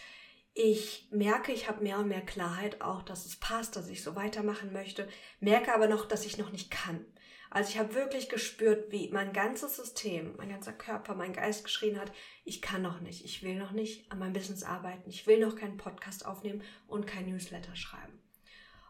Ich 0.53 1.09
merke, 1.11 1.51
ich 1.51 1.67
habe 1.67 1.83
mehr 1.83 1.99
und 1.99 2.07
mehr 2.07 2.21
Klarheit 2.21 2.79
auch, 2.79 3.01
dass 3.01 3.25
es 3.25 3.37
passt, 3.37 3.75
dass 3.75 3.89
ich 3.89 4.01
so 4.01 4.15
weitermachen 4.15 4.71
möchte, 4.71 5.09
merke 5.41 5.73
aber 5.73 5.89
noch, 5.89 6.07
dass 6.07 6.25
ich 6.25 6.37
noch 6.37 6.53
nicht 6.53 6.71
kann. 6.71 7.05
Also 7.49 7.69
ich 7.69 7.77
habe 7.77 7.95
wirklich 7.95 8.29
gespürt, 8.29 8.93
wie 8.93 9.09
mein 9.09 9.33
ganzes 9.33 9.75
System, 9.75 10.35
mein 10.37 10.49
ganzer 10.49 10.71
Körper, 10.71 11.13
mein 11.13 11.33
Geist 11.33 11.65
geschrien 11.65 11.99
hat, 11.99 12.13
ich 12.45 12.61
kann 12.61 12.81
noch 12.81 13.01
nicht, 13.01 13.25
ich 13.25 13.43
will 13.43 13.55
noch 13.55 13.71
nicht 13.71 14.09
an 14.09 14.19
meinem 14.19 14.31
Business 14.31 14.63
arbeiten, 14.63 15.09
ich 15.09 15.27
will 15.27 15.39
noch 15.39 15.57
keinen 15.57 15.75
Podcast 15.75 16.25
aufnehmen 16.25 16.63
und 16.87 17.07
kein 17.07 17.29
Newsletter 17.29 17.75
schreiben. 17.75 18.21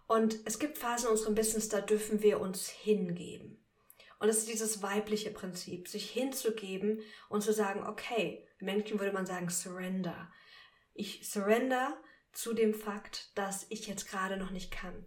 Und 0.06 0.38
es 0.46 0.60
gibt 0.60 0.77
Phasen 0.77 1.08
in 1.08 1.13
unserem 1.13 1.34
Business, 1.34 1.70
da 1.70 1.82
dürfen 1.82 2.22
wir 2.22 2.39
uns 2.39 2.70
hingeben. 2.70 3.64
Und 4.19 4.29
es 4.29 4.39
ist 4.39 4.50
dieses 4.50 4.81
weibliche 4.81 5.31
Prinzip, 5.31 5.88
sich 5.88 6.10
hinzugeben 6.10 7.01
und 7.29 7.41
zu 7.41 7.53
sagen, 7.53 7.86
okay, 7.86 8.48
im 8.60 8.65
Menschen 8.65 9.00
würde 9.00 9.13
man 9.13 9.25
sagen, 9.25 9.50
surrender. 9.50 10.31
Ich 10.93 11.29
surrender 11.29 11.98
zu 12.31 12.53
dem 12.53 12.74
Fakt, 12.74 13.38
dass 13.38 13.65
ich 13.69 13.88
jetzt 13.88 14.10
gerade 14.10 14.38
noch 14.38 14.51
nicht 14.51 14.72
kann. 14.72 15.05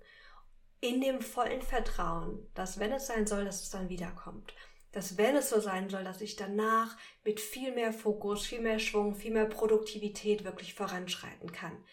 in 0.80 1.00
dem 1.00 1.20
vollen 1.20 1.62
Vertrauen, 1.62 2.48
dass 2.54 2.78
wenn 2.78 2.92
es 2.92 3.06
sein 3.06 3.26
soll, 3.26 3.44
dass 3.44 3.62
es 3.62 3.70
dann 3.70 3.88
wiederkommt. 3.88 4.54
Dass 4.92 5.18
wenn 5.18 5.36
es 5.36 5.50
so 5.50 5.60
sein 5.60 5.88
soll, 5.90 6.04
dass 6.04 6.20
ich 6.20 6.36
danach 6.36 6.96
mit 7.24 7.40
viel 7.40 7.74
mehr 7.74 7.92
Fokus, 7.92 8.46
viel 8.46 8.60
mehr 8.60 8.78
Schwung, 8.78 9.14
viel 9.14 9.32
mehr 9.32 9.46
Produktivität 9.46 10.44
wirklich 10.44 10.74
voranschreiten 10.74 11.52
kann, 11.52 11.84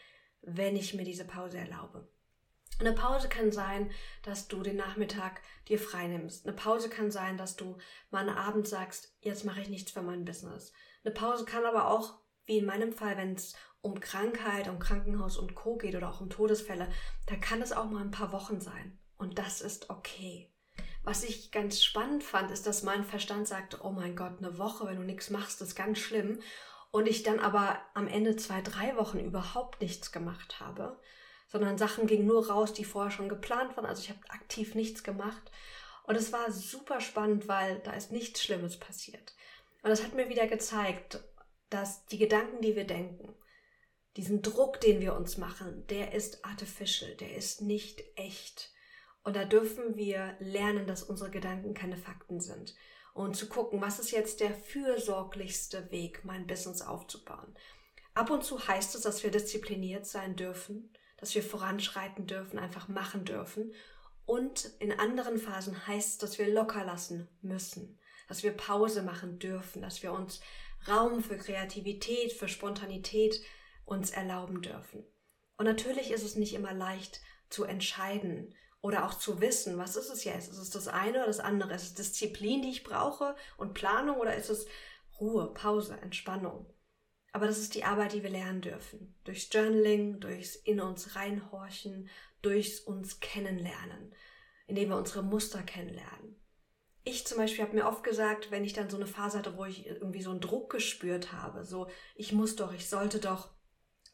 wenn 0.42 0.76
ich 0.76 0.94
mir 0.94 1.04
diese 1.04 1.26
Pause 1.26 1.58
erlaube. 1.58 2.08
Eine 2.78 2.92
Pause 2.92 3.30
kann 3.30 3.52
sein, 3.54 3.90
dass 4.24 4.50
du 4.50 4.62
den 4.62 4.76
Nachmittag 4.76 5.42
dir 5.70 5.80
freinimmst. 5.80 6.46
Eine 6.46 6.56
Pause 6.56 6.90
kann 6.90 7.10
sein, 7.10 7.38
dass 7.38 7.56
du 7.56 7.78
mal 8.12 8.28
einen 8.28 8.38
Abend 8.38 8.68
sagst, 8.68 9.16
jetzt 9.22 9.46
mache 9.46 9.62
ich 9.62 9.70
nichts 9.70 9.92
für 9.92 10.02
mein 10.02 10.26
Business. 10.26 10.74
Eine 11.04 11.14
Pause 11.14 11.46
kann 11.46 11.66
aber 11.66 11.88
auch, 11.90 12.20
wie 12.46 12.58
in 12.58 12.66
meinem 12.66 12.92
Fall, 12.92 13.16
wenn 13.18 13.34
es 13.34 13.56
um 13.82 14.00
Krankheit, 14.00 14.68
um 14.68 14.80
Krankenhaus 14.80 15.38
und 15.38 15.56
Co 15.56 15.78
geht 15.78 15.96
oder 15.96 16.10
auch 16.10 16.20
um 16.20 16.30
Todesfälle, 16.30 16.90
da 17.28 17.36
kann 17.38 17.62
es 17.62 17.72
auch 17.72 17.86
mal 17.86 18.02
ein 18.02 18.12
paar 18.12 18.34
Wochen 18.34 18.60
sein. 18.60 19.00
Und 19.18 19.40
das 19.40 19.62
ist 19.62 19.90
okay. 19.90 20.52
Was 21.04 21.24
ich 21.24 21.52
ganz 21.52 21.82
spannend 21.82 22.24
fand, 22.24 22.52
ist, 22.52 22.68
dass 22.68 22.84
mein 22.84 23.06
Verstand 23.06 23.48
sagte, 23.48 23.80
oh 23.84 23.92
mein 23.92 24.16
Gott, 24.16 24.40
eine 24.40 24.58
Woche, 24.58 24.86
wenn 24.86 24.98
du 24.98 25.04
nichts 25.04 25.30
machst, 25.30 25.62
ist 25.62 25.76
ganz 25.76 26.00
schlimm. 26.00 26.40
Und 26.92 27.08
ich 27.08 27.24
dann 27.24 27.40
aber 27.40 27.80
am 27.94 28.08
Ende 28.08 28.36
zwei, 28.36 28.62
drei 28.62 28.98
Wochen 28.98 29.20
überhaupt 29.20 29.82
nichts 29.82 30.12
gemacht 30.12 30.60
habe 30.60 31.00
sondern 31.48 31.78
Sachen 31.78 32.08
gingen 32.08 32.28
nur 32.28 32.50
raus, 32.50 32.74
die 32.74 32.86
vorher 32.86 33.12
schon 33.12 33.30
geplant 33.30 33.76
waren. 33.78 33.86
Also 33.86 34.02
ich 34.02 34.10
habe 34.10 34.20
aktiv 34.30 34.76
nichts 34.76 35.04
gemacht. 35.04 35.52
Und 36.04 36.16
es 36.16 36.32
war 36.32 36.52
super 36.52 37.02
spannend, 37.02 37.48
weil 37.48 37.80
da 37.80 37.92
ist 37.94 38.12
nichts 38.12 38.44
Schlimmes 38.44 38.78
passiert. 38.78 39.36
Und 39.84 39.90
das 39.90 40.04
hat 40.04 40.14
mir 40.14 40.30
wieder 40.30 40.48
gezeigt, 40.48 41.24
dass 41.70 42.06
die 42.08 42.18
Gedanken, 42.18 42.62
die 42.62 42.76
wir 42.76 42.86
denken, 42.86 43.36
diesen 44.18 44.42
Druck, 44.42 44.80
den 44.82 45.02
wir 45.02 45.16
uns 45.16 45.38
machen, 45.38 45.86
der 45.88 46.14
ist 46.14 46.46
artificial, 46.46 47.16
der 47.16 47.36
ist 47.36 47.62
nicht 47.62 48.04
echt. 48.16 48.72
Und 49.24 49.36
da 49.36 49.44
dürfen 49.44 49.98
wir 49.98 50.36
lernen, 50.40 50.88
dass 50.88 51.04
unsere 51.04 51.32
Gedanken 51.32 51.74
keine 51.74 51.98
Fakten 51.98 52.40
sind. 52.40 52.76
Und 53.14 53.36
zu 53.36 53.48
gucken, 53.48 53.82
was 53.82 54.00
ist 54.00 54.12
jetzt 54.12 54.40
der 54.40 54.54
fürsorglichste 54.54 55.90
Weg, 55.92 56.24
mein 56.24 56.48
Business 56.48 56.82
aufzubauen. 56.82 57.56
Ab 58.14 58.30
und 58.30 58.44
zu 58.44 58.68
heißt 58.68 58.96
es, 58.96 59.02
dass 59.02 59.24
wir 59.24 59.32
diszipliniert 59.32 60.06
sein 60.06 60.36
dürfen 60.36 60.94
dass 61.18 61.36
wir 61.36 61.44
voranschreiten 61.44 62.28
dürfen, 62.28 62.60
einfach 62.60 62.88
machen 62.88 63.26
dürfen. 63.26 63.74
Und 64.26 64.72
in 64.80 64.92
anderen 64.92 65.38
Phasen 65.38 65.88
heißt 65.88 66.10
es, 66.10 66.18
dass 66.18 66.40
wir 66.40 66.52
locker 66.52 66.84
lassen 66.84 67.28
müssen, 67.42 68.00
dass 68.28 68.44
wir 68.44 68.52
Pause 68.52 69.04
machen 69.04 69.40
dürfen, 69.40 69.82
dass 69.82 70.02
wir 70.02 70.12
uns 70.12 70.42
Raum 70.88 71.24
für 71.24 71.38
Kreativität, 71.38 72.34
für 72.34 72.48
Spontanität 72.48 73.42
uns 73.86 74.12
erlauben 74.12 74.62
dürfen. 74.62 75.06
Und 75.58 75.66
natürlich 75.66 76.12
ist 76.12 76.24
es 76.24 76.36
nicht 76.36 76.54
immer 76.54 76.74
leicht 76.74 77.22
zu 77.50 77.64
entscheiden 77.64 78.54
oder 78.82 79.06
auch 79.06 79.14
zu 79.14 79.42
wissen, 79.42 79.78
was 79.78 79.96
ist 79.96 80.10
es 80.10 80.24
jetzt? 80.26 80.52
Ist 80.52 80.58
es 80.58 80.70
das 80.70 80.88
eine 80.88 81.20
oder 81.20 81.28
das 81.28 81.40
andere? 81.40 81.74
Ist 81.74 81.84
es 81.84 81.94
Disziplin, 81.94 82.62
die 82.62 82.70
ich 82.70 82.84
brauche 82.84 83.36
und 83.58 83.74
Planung 83.74 84.18
oder 84.18 84.36
ist 84.36 84.50
es 84.50 84.68
Ruhe, 85.20 85.54
Pause, 85.54 85.98
Entspannung? 86.02 86.68
Aber 87.36 87.48
das 87.48 87.58
ist 87.58 87.76
die 87.76 87.84
Arbeit, 87.84 88.14
die 88.14 88.24
wir 88.24 88.30
lernen 88.30 88.62
dürfen. 88.62 89.14
Durchs 89.26 89.50
Journaling, 89.52 90.22
durchs 90.22 90.56
in 90.56 90.80
uns 90.80 91.18
reinhorchen, 91.18 92.08
durchs 92.42 92.80
uns 92.80 93.20
kennenlernen, 93.20 94.16
indem 94.68 94.88
wir 94.88 94.96
unsere 94.96 95.22
Muster 95.22 95.62
kennenlernen. 95.62 96.42
Ich 97.04 97.28
zum 97.28 97.38
Beispiel 97.38 97.66
habe 97.66 97.76
mir 97.76 97.88
oft 97.88 98.06
gesagt, 98.06 98.52
wenn 98.52 98.64
ich 98.64 98.72
dann 98.72 98.90
so 98.90 98.96
eine 98.96 99.06
Phase 99.06 99.38
hatte, 99.38 99.58
wo 99.58 99.66
ich 99.66 99.86
irgendwie 99.86 100.22
so 100.22 100.32
einen 100.32 100.40
Druck 100.40 100.70
gespürt 100.70 101.34
habe, 101.34 101.66
so 101.66 101.90
ich 102.16 102.32
muss 102.32 102.56
doch, 102.56 102.72
ich 102.72 102.88
sollte 102.88 103.20
doch, 103.20 103.50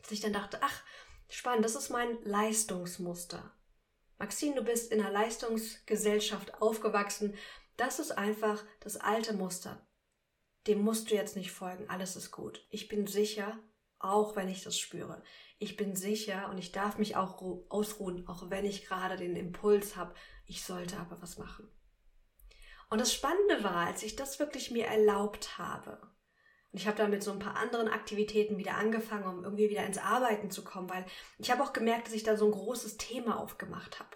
dass 0.01 0.12
ich 0.12 0.22
dann 0.22 0.34
dachte, 0.34 0.58
ach, 0.62 0.82
spannend, 1.30 1.63
das 1.63 1.75
ist 1.75 1.92
mein 1.92 2.24
Leistungsmuster. 2.24 3.56
Maxine, 4.18 4.56
du 4.56 4.63
bist 4.63 4.92
in 4.92 5.00
einer 5.00 5.12
Leistungsgesellschaft 5.12 6.60
aufgewachsen. 6.60 7.36
Das 7.78 8.00
ist 8.00 8.18
einfach 8.18 8.63
das 8.80 8.98
alte 8.98 9.34
Muster 9.34 9.88
dem 10.68 10.82
musst 10.82 11.10
du 11.10 11.15
jetzt 11.15 11.36
nicht 11.36 11.51
folgen, 11.51 11.89
alles 11.89 12.15
ist 12.15 12.32
gut. 12.32 12.65
Ich 12.70 12.88
bin 12.88 13.08
sicher, 13.08 13.58
auch 14.00 14.36
wenn 14.36 14.50
ich 14.50 14.63
das 14.63 14.77
spüre. 14.77 15.24
Ich 15.60 15.77
bin 15.77 15.96
sicher 15.96 16.50
und 16.50 16.58
ich 16.58 16.72
darf 16.72 16.98
mich 16.98 17.15
auch 17.15 17.41
ausruhen, 17.70 18.27
auch 18.27 18.50
wenn 18.50 18.65
ich 18.65 18.86
gerade 18.86 19.18
den 19.18 19.36
Impuls 19.36 19.96
habe, 19.96 20.13
ich 20.46 20.63
sollte 20.63 20.98
aber 20.98 21.22
was 21.22 21.38
machen. 21.38 21.70
Und 22.89 23.00
das 23.00 23.13
Spannende 23.13 23.63
war, 23.63 23.88
als 23.88 24.03
ich 24.03 24.15
das 24.15 24.39
wirklich 24.39 24.72
mir 24.72 24.86
erlaubt 24.86 25.58
habe, 25.58 26.00
und 26.72 26.80
ich 26.80 26.88
habe 26.88 26.98
dann 26.98 27.10
mit 27.10 27.22
so 27.22 27.32
ein 27.32 27.39
paar 27.39 27.58
anderen 27.58 27.89
Aktivitäten 27.89 28.58
wieder 28.58 28.75
angefangen, 28.75 29.25
um 29.25 29.44
irgendwie 29.44 29.70
wieder 29.70 29.86
ins 29.86 29.98
Arbeiten 29.98 30.51
zu 30.51 30.63
kommen, 30.63 30.89
weil 30.89 31.06
ich 31.38 31.51
habe 31.51 31.63
auch 31.63 31.74
gemerkt, 31.74 32.08
dass 32.08 32.13
ich 32.13 32.24
da 32.24 32.38
so 32.38 32.46
ein 32.46 32.51
großes 32.51 32.98
Thema 32.98 33.39
aufgemacht 33.39 34.00
habe. 34.00 34.10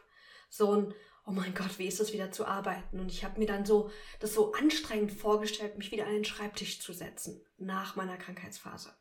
So 0.50 0.74
ein, 0.74 0.94
oh 1.26 1.32
mein 1.32 1.54
Gott, 1.54 1.80
wie 1.80 1.88
ist 1.88 2.00
es 2.00 2.14
wieder 2.14 2.32
zu 2.32 2.46
arbeiten? 2.46 3.00
Und 3.00 3.12
ich 3.12 3.24
habe 3.24 3.40
mir 3.40 3.48
dann 3.48 3.66
so 3.66 3.90
das 4.20 4.34
so 4.34 4.54
anstrengend 4.54 5.12
vorgestellt, 5.12 5.78
mich 5.78 5.92
wieder 5.92 6.06
an 6.06 6.14
den 6.14 6.26
Schreibtisch 6.26 6.80
zu 6.80 6.94
setzen 6.94 7.44
nach 7.58 7.96
meiner 7.96 8.18
Krankheitsphase. 8.18 8.94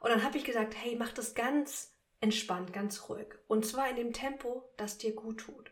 Und 0.00 0.10
dann 0.10 0.24
habe 0.24 0.38
ich 0.38 0.44
gesagt, 0.44 0.74
hey, 0.76 0.96
mach 0.96 1.12
das 1.12 1.34
ganz 1.34 1.94
entspannt, 2.20 2.72
ganz 2.72 3.08
ruhig. 3.08 3.28
Und 3.48 3.66
zwar 3.66 3.90
in 3.90 3.96
dem 3.96 4.12
Tempo, 4.12 4.70
das 4.76 4.98
dir 4.98 5.14
gut 5.14 5.40
tut. 5.40 5.70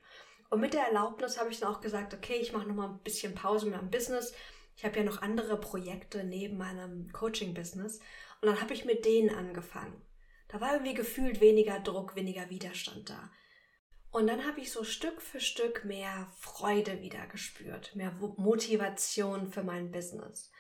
Und 0.50 0.60
mit 0.60 0.74
der 0.74 0.84
Erlaubnis 0.86 1.38
habe 1.38 1.50
ich 1.50 1.60
dann 1.60 1.72
auch 1.72 1.80
gesagt, 1.80 2.14
okay, 2.14 2.36
ich 2.36 2.52
mache 2.52 2.66
noch 2.66 2.74
mal 2.74 2.88
ein 2.88 3.02
bisschen 3.02 3.34
Pause 3.34 3.66
mit 3.66 3.76
meinem 3.76 3.90
Business. 3.90 4.34
Ich 4.76 4.84
habe 4.84 4.98
ja 4.98 5.04
noch 5.04 5.22
andere 5.22 5.58
Projekte 5.58 6.24
neben 6.24 6.56
meinem 6.56 7.10
Coaching-Business. 7.12 7.98
Und 8.40 8.48
dann 8.48 8.60
habe 8.60 8.74
ich 8.74 8.84
mit 8.84 9.04
denen 9.04 9.30
angefangen. 9.30 10.00
Da 10.48 10.60
war 10.60 10.72
irgendwie 10.72 10.94
gefühlt 10.94 11.40
weniger 11.40 11.80
Druck, 11.80 12.14
weniger 12.14 12.48
Widerstand 12.48 13.10
da. 13.10 13.30
Und 14.10 14.26
dann 14.26 14.46
habe 14.46 14.60
ich 14.60 14.72
so 14.72 14.84
Stück 14.84 15.20
für 15.20 15.40
Stück 15.40 15.84
mehr 15.84 16.28
Freude 16.38 17.02
wieder 17.02 17.26
gespürt, 17.26 17.94
mehr 17.94 18.12
Motivation 18.36 19.50
für 19.52 19.62
mein 19.62 19.90
Business. 19.90 20.50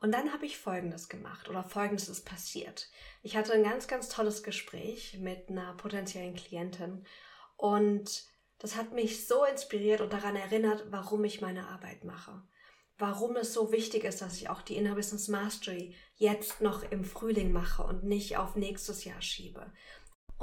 Und 0.00 0.12
dann 0.12 0.32
habe 0.32 0.46
ich 0.46 0.58
Folgendes 0.58 1.08
gemacht 1.08 1.48
oder 1.48 1.64
Folgendes 1.64 2.08
ist 2.08 2.24
passiert. 2.24 2.90
Ich 3.22 3.36
hatte 3.36 3.52
ein 3.52 3.64
ganz, 3.64 3.88
ganz 3.88 4.08
tolles 4.08 4.42
Gespräch 4.42 5.18
mit 5.18 5.48
einer 5.48 5.74
potenziellen 5.74 6.34
Klientin 6.34 7.06
und 7.56 8.24
das 8.58 8.76
hat 8.76 8.92
mich 8.92 9.26
so 9.26 9.44
inspiriert 9.44 10.00
und 10.00 10.12
daran 10.12 10.36
erinnert, 10.36 10.84
warum 10.90 11.24
ich 11.24 11.40
meine 11.40 11.68
Arbeit 11.68 12.04
mache. 12.04 12.42
Warum 12.96 13.36
es 13.36 13.52
so 13.52 13.72
wichtig 13.72 14.04
ist, 14.04 14.22
dass 14.22 14.36
ich 14.36 14.48
auch 14.48 14.62
die 14.62 14.76
Inner 14.76 14.94
Business 14.94 15.26
Mastery 15.28 15.96
jetzt 16.14 16.60
noch 16.60 16.82
im 16.90 17.04
Frühling 17.04 17.50
mache 17.50 17.82
und 17.82 18.04
nicht 18.04 18.36
auf 18.36 18.54
nächstes 18.54 19.04
Jahr 19.04 19.20
schiebe. 19.20 19.72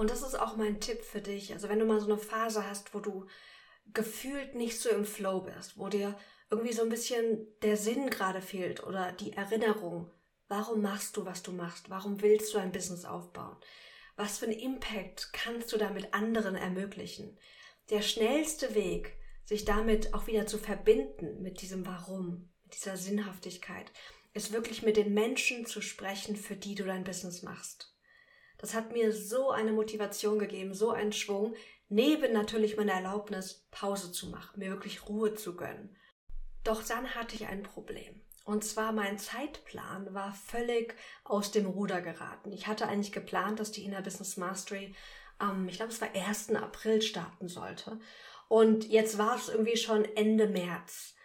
Und 0.01 0.09
das 0.09 0.23
ist 0.23 0.33
auch 0.33 0.55
mein 0.55 0.79
Tipp 0.79 1.03
für 1.03 1.21
dich. 1.21 1.53
Also 1.53 1.69
wenn 1.69 1.77
du 1.77 1.85
mal 1.85 1.99
so 1.99 2.07
eine 2.07 2.17
Phase 2.17 2.67
hast, 2.67 2.95
wo 2.95 2.99
du 2.99 3.27
gefühlt 3.93 4.55
nicht 4.55 4.79
so 4.79 4.89
im 4.89 5.05
Flow 5.05 5.41
bist, 5.41 5.77
wo 5.77 5.89
dir 5.89 6.17
irgendwie 6.49 6.73
so 6.73 6.81
ein 6.81 6.89
bisschen 6.89 7.45
der 7.61 7.77
Sinn 7.77 8.09
gerade 8.09 8.41
fehlt 8.41 8.83
oder 8.83 9.11
die 9.11 9.33
Erinnerung. 9.33 10.09
Warum 10.47 10.81
machst 10.81 11.17
du, 11.17 11.25
was 11.25 11.43
du 11.43 11.51
machst? 11.51 11.91
Warum 11.91 12.19
willst 12.23 12.51
du 12.51 12.57
ein 12.57 12.71
Business 12.71 13.05
aufbauen? 13.05 13.55
Was 14.15 14.39
für 14.39 14.45
einen 14.45 14.57
Impact 14.57 15.33
kannst 15.33 15.71
du 15.71 15.77
damit 15.77 16.15
anderen 16.15 16.55
ermöglichen? 16.55 17.37
Der 17.91 18.01
schnellste 18.01 18.73
Weg, 18.73 19.19
sich 19.45 19.65
damit 19.65 20.15
auch 20.15 20.25
wieder 20.25 20.47
zu 20.47 20.57
verbinden, 20.57 21.43
mit 21.43 21.61
diesem 21.61 21.85
Warum, 21.85 22.49
mit 22.63 22.73
dieser 22.73 22.97
Sinnhaftigkeit, 22.97 23.91
ist 24.33 24.51
wirklich 24.51 24.81
mit 24.81 24.97
den 24.97 25.13
Menschen 25.13 25.67
zu 25.67 25.79
sprechen, 25.79 26.35
für 26.35 26.55
die 26.55 26.73
du 26.73 26.85
dein 26.85 27.03
Business 27.03 27.43
machst. 27.43 27.91
Das 28.61 28.75
hat 28.75 28.93
mir 28.93 29.11
so 29.11 29.49
eine 29.49 29.71
Motivation 29.71 30.37
gegeben, 30.37 30.75
so 30.75 30.91
einen 30.91 31.11
Schwung, 31.11 31.55
neben 31.89 32.31
natürlich 32.31 32.77
meiner 32.77 32.93
Erlaubnis, 32.93 33.67
Pause 33.71 34.11
zu 34.11 34.29
machen, 34.29 34.59
mir 34.59 34.69
wirklich 34.69 35.09
Ruhe 35.09 35.33
zu 35.33 35.55
gönnen. 35.55 35.97
Doch 36.63 36.83
dann 36.83 37.15
hatte 37.15 37.35
ich 37.35 37.47
ein 37.47 37.63
Problem. 37.63 38.21
Und 38.45 38.63
zwar 38.63 38.91
mein 38.91 39.17
Zeitplan 39.17 40.13
war 40.13 40.33
völlig 40.33 40.95
aus 41.23 41.51
dem 41.51 41.65
Ruder 41.65 42.01
geraten. 42.01 42.51
Ich 42.51 42.67
hatte 42.67 42.87
eigentlich 42.87 43.11
geplant, 43.11 43.59
dass 43.59 43.71
die 43.71 43.83
Inner 43.83 44.03
Business 44.03 44.37
Mastery 44.37 44.95
am, 45.39 45.63
ähm, 45.63 45.67
ich 45.67 45.77
glaube, 45.77 45.91
es 45.91 46.01
war 46.01 46.13
1. 46.13 46.55
April 46.55 47.01
starten 47.01 47.47
sollte. 47.47 47.99
Und 48.47 48.87
jetzt 48.87 49.17
war 49.17 49.35
es 49.35 49.49
irgendwie 49.49 49.77
schon 49.77 50.05
Ende 50.15 50.47
März. 50.47 51.15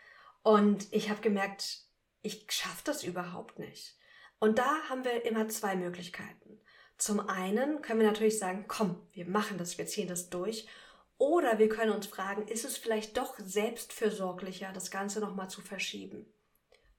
Und 0.42 0.90
ich 0.92 1.10
habe 1.10 1.20
gemerkt, 1.20 1.82
ich 2.22 2.46
schaffe 2.50 2.82
das 2.84 3.04
überhaupt 3.04 3.58
nicht. 3.58 3.96
Und 4.38 4.58
da 4.58 4.82
haben 4.88 5.04
wir 5.04 5.24
immer 5.26 5.48
zwei 5.48 5.76
Möglichkeiten. 5.76 6.60
Zum 6.98 7.28
einen 7.28 7.82
können 7.82 8.00
wir 8.00 8.06
natürlich 8.06 8.38
sagen, 8.38 8.64
komm, 8.68 9.00
wir 9.12 9.26
machen 9.26 9.58
das, 9.58 9.78
wir 9.78 9.86
ziehen 9.86 10.08
das 10.08 10.30
durch. 10.30 10.66
Oder 11.18 11.58
wir 11.58 11.68
können 11.68 11.92
uns 11.92 12.06
fragen, 12.06 12.46
ist 12.48 12.64
es 12.64 12.76
vielleicht 12.76 13.16
doch 13.16 13.38
selbstfürsorglicher, 13.38 14.72
das 14.72 14.90
Ganze 14.90 15.20
nochmal 15.20 15.48
zu 15.48 15.62
verschieben? 15.62 16.26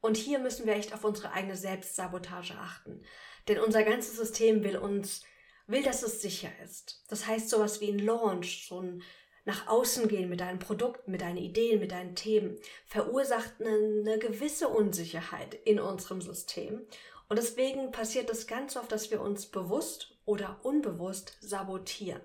Und 0.01 0.17
hier 0.17 0.39
müssen 0.39 0.65
wir 0.65 0.75
echt 0.75 0.93
auf 0.93 1.03
unsere 1.03 1.31
eigene 1.31 1.55
Selbstsabotage 1.55 2.55
achten. 2.55 3.03
Denn 3.47 3.59
unser 3.59 3.83
ganzes 3.83 4.15
System 4.17 4.63
will 4.63 4.77
uns, 4.77 5.23
will, 5.67 5.83
dass 5.83 6.03
es 6.03 6.21
sicher 6.21 6.49
ist. 6.63 7.03
Das 7.09 7.27
heißt 7.27 7.49
sowas 7.49 7.81
wie 7.81 7.91
ein 7.91 7.99
Launch, 7.99 8.67
so 8.67 8.81
ein 8.81 9.03
nach 9.47 9.67
außen 9.67 10.09
gehen 10.09 10.29
mit 10.29 10.41
deinen 10.41 10.59
Produkten, 10.59 11.09
mit 11.09 11.21
deinen 11.21 11.37
Ideen, 11.37 11.79
mit 11.79 11.93
deinen 11.93 12.15
Themen, 12.15 12.57
verursacht 12.85 13.53
eine, 13.61 14.01
eine 14.01 14.19
gewisse 14.19 14.67
Unsicherheit 14.67 15.53
in 15.53 15.79
unserem 15.79 16.21
System. 16.21 16.81
Und 17.29 17.37
deswegen 17.37 17.91
passiert 17.91 18.29
es 18.29 18.47
ganz 18.47 18.77
oft, 18.77 18.91
dass 18.91 19.11
wir 19.11 19.21
uns 19.21 19.47
bewusst 19.47 20.17
oder 20.25 20.59
unbewusst 20.63 21.37
sabotieren. 21.41 22.21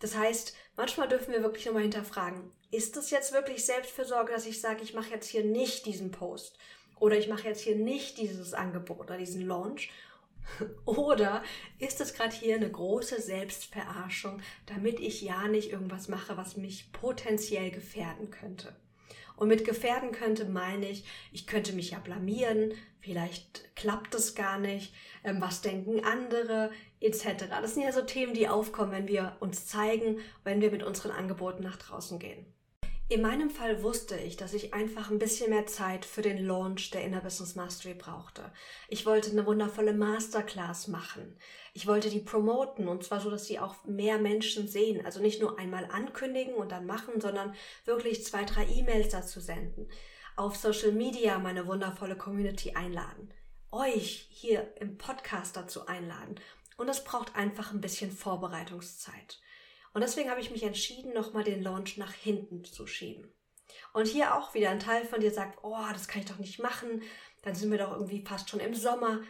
Das 0.00 0.16
heißt, 0.16 0.54
Manchmal 0.80 1.08
dürfen 1.08 1.34
wir 1.34 1.42
wirklich 1.42 1.66
nochmal 1.66 1.82
hinterfragen, 1.82 2.52
ist 2.70 2.96
es 2.96 3.10
jetzt 3.10 3.34
wirklich 3.34 3.66
Selbstfürsorge, 3.66 4.32
dass 4.32 4.46
ich 4.46 4.62
sage, 4.62 4.82
ich 4.82 4.94
mache 4.94 5.10
jetzt 5.10 5.28
hier 5.28 5.44
nicht 5.44 5.84
diesen 5.84 6.10
Post 6.10 6.58
oder 6.98 7.18
ich 7.18 7.28
mache 7.28 7.46
jetzt 7.46 7.60
hier 7.60 7.76
nicht 7.76 8.16
dieses 8.16 8.54
Angebot 8.54 9.00
oder 9.00 9.18
diesen 9.18 9.46
Launch 9.46 9.90
oder 10.86 11.42
ist 11.78 12.00
es 12.00 12.14
gerade 12.14 12.34
hier 12.34 12.54
eine 12.54 12.70
große 12.70 13.20
Selbstverarschung, 13.20 14.40
damit 14.64 15.00
ich 15.00 15.20
ja 15.20 15.48
nicht 15.48 15.70
irgendwas 15.70 16.08
mache, 16.08 16.34
was 16.38 16.56
mich 16.56 16.92
potenziell 16.92 17.70
gefährden 17.70 18.30
könnte? 18.30 18.74
Und 19.36 19.48
mit 19.48 19.66
gefährden 19.66 20.12
könnte 20.12 20.46
meine 20.46 20.88
ich, 20.88 21.04
ich 21.30 21.46
könnte 21.46 21.74
mich 21.74 21.90
ja 21.90 21.98
blamieren, 21.98 22.72
vielleicht 23.00 23.74
klappt 23.76 24.14
es 24.14 24.34
gar 24.34 24.58
nicht, 24.58 24.94
ähm, 25.24 25.40
was 25.40 25.60
denken 25.60 26.04
andere, 26.04 26.70
etc. 27.00 27.46
Das 27.48 27.74
sind 27.74 27.82
ja 27.82 27.92
so 27.92 28.02
Themen, 28.02 28.34
die 28.34 28.48
aufkommen, 28.48 28.92
wenn 28.92 29.08
wir 29.08 29.36
uns 29.40 29.66
zeigen, 29.66 30.18
wenn 30.44 30.60
wir 30.60 30.70
mit 30.70 30.82
unseren 30.82 31.12
Angeboten 31.12 31.62
nach 31.62 31.76
draußen 31.76 32.18
gehen. 32.18 32.46
In 33.10 33.22
meinem 33.22 33.50
Fall 33.50 33.82
wusste 33.82 34.16
ich, 34.16 34.36
dass 34.36 34.54
ich 34.54 34.72
einfach 34.72 35.10
ein 35.10 35.18
bisschen 35.18 35.50
mehr 35.50 35.66
Zeit 35.66 36.04
für 36.04 36.22
den 36.22 36.46
Launch 36.46 36.90
der 36.90 37.02
Inner 37.02 37.20
Business 37.20 37.56
Mastery 37.56 37.94
brauchte. 37.94 38.52
Ich 38.86 39.04
wollte 39.04 39.32
eine 39.32 39.44
wundervolle 39.46 39.92
Masterclass 39.92 40.86
machen. 40.86 41.36
Ich 41.74 41.88
wollte 41.88 42.08
die 42.08 42.20
promoten 42.20 42.86
und 42.86 43.02
zwar 43.02 43.20
so, 43.20 43.28
dass 43.28 43.46
sie 43.46 43.58
auch 43.58 43.74
mehr 43.84 44.18
Menschen 44.18 44.68
sehen. 44.68 45.04
Also 45.04 45.20
nicht 45.20 45.42
nur 45.42 45.58
einmal 45.58 45.86
ankündigen 45.86 46.54
und 46.54 46.70
dann 46.70 46.86
machen, 46.86 47.20
sondern 47.20 47.56
wirklich 47.84 48.24
zwei, 48.24 48.44
drei 48.44 48.64
E-Mails 48.66 49.08
dazu 49.08 49.40
senden. 49.40 49.88
Auf 50.40 50.56
Social 50.56 50.92
Media 50.92 51.38
meine 51.38 51.66
wundervolle 51.66 52.16
Community 52.16 52.70
einladen. 52.70 53.30
Euch 53.70 54.26
hier 54.30 54.74
im 54.80 54.96
Podcast 54.96 55.54
dazu 55.54 55.84
einladen. 55.84 56.36
Und 56.78 56.88
es 56.88 57.04
braucht 57.04 57.36
einfach 57.36 57.72
ein 57.72 57.82
bisschen 57.82 58.10
Vorbereitungszeit. 58.10 59.38
Und 59.92 60.00
deswegen 60.00 60.30
habe 60.30 60.40
ich 60.40 60.50
mich 60.50 60.62
entschieden, 60.62 61.12
nochmal 61.12 61.44
den 61.44 61.62
Launch 61.62 61.98
nach 61.98 62.14
hinten 62.14 62.64
zu 62.64 62.86
schieben. 62.86 63.30
Und 63.92 64.08
hier 64.08 64.34
auch 64.34 64.54
wieder 64.54 64.70
ein 64.70 64.80
Teil 64.80 65.04
von 65.04 65.20
dir 65.20 65.30
sagt, 65.30 65.58
oh, 65.62 65.76
das 65.92 66.08
kann 66.08 66.22
ich 66.22 66.28
doch 66.30 66.38
nicht 66.38 66.58
machen, 66.58 67.02
dann 67.42 67.54
sind 67.54 67.70
wir 67.70 67.76
doch 67.76 67.92
irgendwie 67.92 68.24
fast 68.24 68.48
schon 68.48 68.60
im 68.60 68.74
Sommer. 68.74 69.20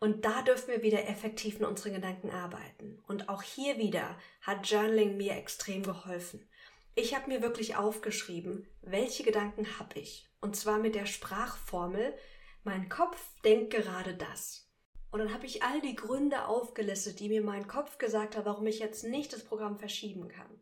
Und 0.00 0.24
da 0.24 0.40
dürfen 0.40 0.70
wir 0.70 0.82
wieder 0.82 1.06
effektiv 1.06 1.58
in 1.58 1.66
unseren 1.66 1.92
Gedanken 1.92 2.30
arbeiten. 2.30 3.02
Und 3.06 3.28
auch 3.28 3.42
hier 3.42 3.76
wieder 3.76 4.18
hat 4.40 4.66
Journaling 4.66 5.18
mir 5.18 5.32
extrem 5.36 5.82
geholfen. 5.82 6.48
Ich 6.96 7.14
habe 7.14 7.28
mir 7.28 7.42
wirklich 7.42 7.74
aufgeschrieben, 7.74 8.68
welche 8.80 9.24
Gedanken 9.24 9.80
habe 9.80 9.98
ich. 9.98 10.30
Und 10.40 10.54
zwar 10.54 10.78
mit 10.78 10.94
der 10.94 11.06
Sprachformel, 11.06 12.14
mein 12.62 12.88
Kopf 12.88 13.20
denkt 13.42 13.70
gerade 13.72 14.14
das. 14.14 14.70
Und 15.10 15.18
dann 15.18 15.34
habe 15.34 15.46
ich 15.46 15.64
all 15.64 15.80
die 15.80 15.96
Gründe 15.96 16.46
aufgelistet, 16.46 17.18
die 17.18 17.28
mir 17.28 17.42
mein 17.42 17.66
Kopf 17.66 17.98
gesagt 17.98 18.36
hat, 18.36 18.44
warum 18.44 18.66
ich 18.66 18.78
jetzt 18.78 19.02
nicht 19.02 19.32
das 19.32 19.44
Programm 19.44 19.76
verschieben 19.76 20.28
kann. 20.28 20.60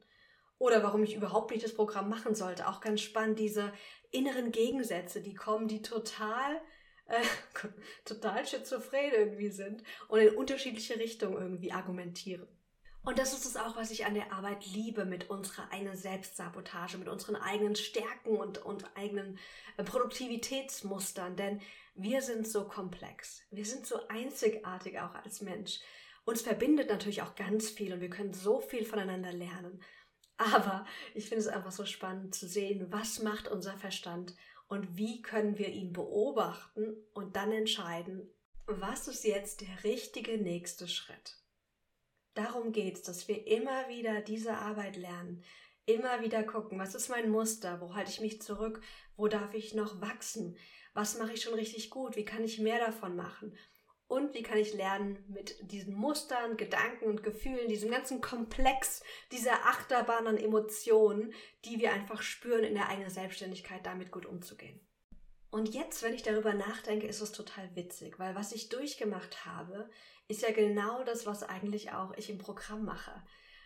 Oder 0.58 0.82
warum 0.82 1.02
ich 1.02 1.14
überhaupt 1.14 1.50
nicht 1.50 1.64
das 1.64 1.74
Programm 1.74 2.08
machen 2.08 2.34
sollte. 2.34 2.66
Auch 2.66 2.80
ganz 2.80 3.02
spannend, 3.02 3.38
diese 3.38 3.72
inneren 4.10 4.52
Gegensätze, 4.52 5.20
die 5.20 5.34
kommen, 5.34 5.68
die 5.68 5.82
total, 5.82 6.60
äh, 7.06 7.22
total 8.06 8.46
schizophren 8.46 9.12
irgendwie 9.12 9.50
sind 9.50 9.82
und 10.08 10.20
in 10.20 10.34
unterschiedliche 10.34 10.98
Richtungen 10.98 11.36
irgendwie 11.36 11.72
argumentieren. 11.72 12.48
Und 13.04 13.18
das 13.18 13.32
ist 13.32 13.44
es 13.46 13.56
auch, 13.56 13.76
was 13.76 13.90
ich 13.90 14.06
an 14.06 14.14
der 14.14 14.32
Arbeit 14.32 14.64
liebe, 14.66 15.04
mit 15.04 15.28
unserer 15.28 15.72
eigenen 15.72 15.96
Selbstsabotage, 15.96 16.98
mit 16.98 17.08
unseren 17.08 17.34
eigenen 17.34 17.74
Stärken 17.74 18.36
und, 18.36 18.58
und 18.58 18.96
eigenen 18.96 19.38
äh, 19.76 19.82
Produktivitätsmustern. 19.82 21.36
Denn 21.36 21.60
wir 21.94 22.22
sind 22.22 22.46
so 22.46 22.64
komplex. 22.68 23.42
Wir 23.50 23.64
sind 23.64 23.86
so 23.86 24.06
einzigartig 24.06 25.00
auch 25.00 25.14
als 25.16 25.40
Mensch. 25.40 25.80
Uns 26.24 26.42
verbindet 26.42 26.88
natürlich 26.88 27.22
auch 27.22 27.34
ganz 27.34 27.70
viel 27.70 27.92
und 27.92 28.00
wir 28.00 28.10
können 28.10 28.32
so 28.32 28.60
viel 28.60 28.84
voneinander 28.84 29.32
lernen. 29.32 29.82
Aber 30.36 30.86
ich 31.14 31.28
finde 31.28 31.40
es 31.40 31.48
einfach 31.48 31.72
so 31.72 31.84
spannend 31.84 32.34
zu 32.34 32.46
sehen, 32.46 32.86
was 32.90 33.20
macht 33.20 33.48
unser 33.48 33.76
Verstand 33.76 34.34
und 34.68 34.96
wie 34.96 35.22
können 35.22 35.58
wir 35.58 35.68
ihn 35.68 35.92
beobachten 35.92 36.96
und 37.12 37.34
dann 37.34 37.50
entscheiden, 37.50 38.30
was 38.66 39.08
ist 39.08 39.24
jetzt 39.24 39.60
der 39.60 39.82
richtige 39.84 40.38
nächste 40.38 40.86
Schritt. 40.86 41.41
Darum 42.34 42.72
geht 42.72 42.96
es, 42.96 43.02
dass 43.02 43.28
wir 43.28 43.46
immer 43.46 43.88
wieder 43.88 44.20
diese 44.20 44.54
Arbeit 44.54 44.96
lernen, 44.96 45.44
immer 45.84 46.22
wieder 46.22 46.42
gucken, 46.42 46.78
was 46.78 46.94
ist 46.94 47.08
mein 47.08 47.30
Muster, 47.30 47.80
wo 47.80 47.94
halte 47.94 48.10
ich 48.10 48.20
mich 48.20 48.40
zurück, 48.40 48.80
wo 49.16 49.28
darf 49.28 49.52
ich 49.54 49.74
noch 49.74 50.00
wachsen, 50.00 50.56
was 50.94 51.18
mache 51.18 51.32
ich 51.32 51.42
schon 51.42 51.54
richtig 51.54 51.90
gut, 51.90 52.16
wie 52.16 52.24
kann 52.24 52.44
ich 52.44 52.58
mehr 52.58 52.78
davon 52.78 53.16
machen 53.16 53.56
und 54.12 54.34
wie 54.34 54.42
kann 54.42 54.58
ich 54.58 54.74
lernen, 54.74 55.24
mit 55.28 55.56
diesen 55.72 55.94
Mustern, 55.94 56.58
Gedanken 56.58 57.06
und 57.06 57.22
Gefühlen, 57.22 57.68
diesem 57.68 57.90
ganzen 57.90 58.20
Komplex, 58.20 59.02
dieser 59.30 59.66
Achterbahn 59.66 60.26
an 60.26 60.36
Emotionen, 60.36 61.32
die 61.64 61.80
wir 61.80 61.92
einfach 61.92 62.20
spüren 62.20 62.64
in 62.64 62.74
der 62.74 62.88
eigenen 62.88 63.10
Selbstständigkeit, 63.10 63.84
damit 63.86 64.10
gut 64.10 64.26
umzugehen. 64.26 64.80
Und 65.52 65.74
jetzt, 65.74 66.02
wenn 66.02 66.14
ich 66.14 66.22
darüber 66.22 66.54
nachdenke, 66.54 67.06
ist 67.06 67.20
es 67.20 67.30
total 67.30 67.76
witzig, 67.76 68.18
weil 68.18 68.34
was 68.34 68.52
ich 68.52 68.70
durchgemacht 68.70 69.44
habe, 69.44 69.90
ist 70.26 70.40
ja 70.40 70.50
genau 70.50 71.04
das, 71.04 71.26
was 71.26 71.42
eigentlich 71.42 71.92
auch 71.92 72.14
ich 72.16 72.30
im 72.30 72.38
Programm 72.38 72.86
mache. 72.86 73.22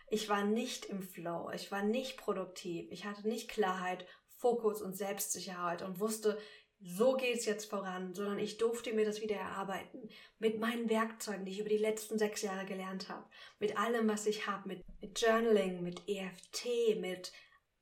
Ich 0.09 0.27
war 0.27 0.43
nicht 0.43 0.85
im 0.87 1.01
Flow, 1.01 1.49
ich 1.55 1.71
war 1.71 1.83
nicht 1.83 2.17
produktiv, 2.17 2.91
ich 2.91 3.05
hatte 3.05 3.25
nicht 3.25 3.49
Klarheit, 3.49 4.05
Fokus 4.35 4.81
und 4.81 4.97
Selbstsicherheit 4.97 5.81
und 5.81 6.01
wusste, 6.01 6.37
so 6.81 7.13
geht's 7.13 7.45
jetzt 7.45 7.69
voran, 7.69 8.13
sondern 8.13 8.37
ich 8.37 8.57
durfte 8.57 8.91
mir 8.91 9.05
das 9.05 9.21
wieder 9.21 9.37
erarbeiten 9.37 10.09
mit 10.39 10.59
meinen 10.59 10.89
Werkzeugen, 10.89 11.45
die 11.45 11.53
ich 11.53 11.59
über 11.59 11.69
die 11.69 11.77
letzten 11.77 12.19
sechs 12.19 12.41
Jahre 12.41 12.65
gelernt 12.65 13.07
habe, 13.07 13.25
mit 13.59 13.77
allem, 13.77 14.09
was 14.09 14.25
ich 14.25 14.45
habe, 14.45 14.67
mit, 14.67 14.83
mit 14.99 15.21
Journaling, 15.21 15.81
mit 15.83 16.01
EFT, 16.09 16.99
mit 16.99 17.31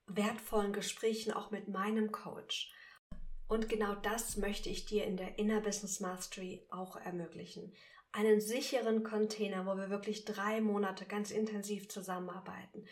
wertvollen 0.05 0.73
Gesprächen, 0.73 1.33
auch 1.33 1.49
mit 1.49 1.67
meinem 1.67 2.11
Coach. 2.11 2.71
Und 3.47 3.69
genau 3.69 3.93
das 3.95 4.37
möchte 4.37 4.69
ich 4.69 4.85
dir 4.85 5.05
in 5.05 5.17
der 5.17 5.37
Inner 5.37 5.61
Business 5.61 5.99
Mastery 5.99 6.65
auch 6.71 6.95
ermöglichen. 6.95 7.73
Einen 8.11 8.41
sicheren 8.41 9.03
Container, 9.03 9.65
wo 9.65 9.77
wir 9.77 9.89
wirklich 9.89 10.25
drei 10.25 10.61
Monate 10.61 11.05
ganz 11.05 11.31
intensiv 11.31 11.89
zusammenarbeiten. 11.89 12.85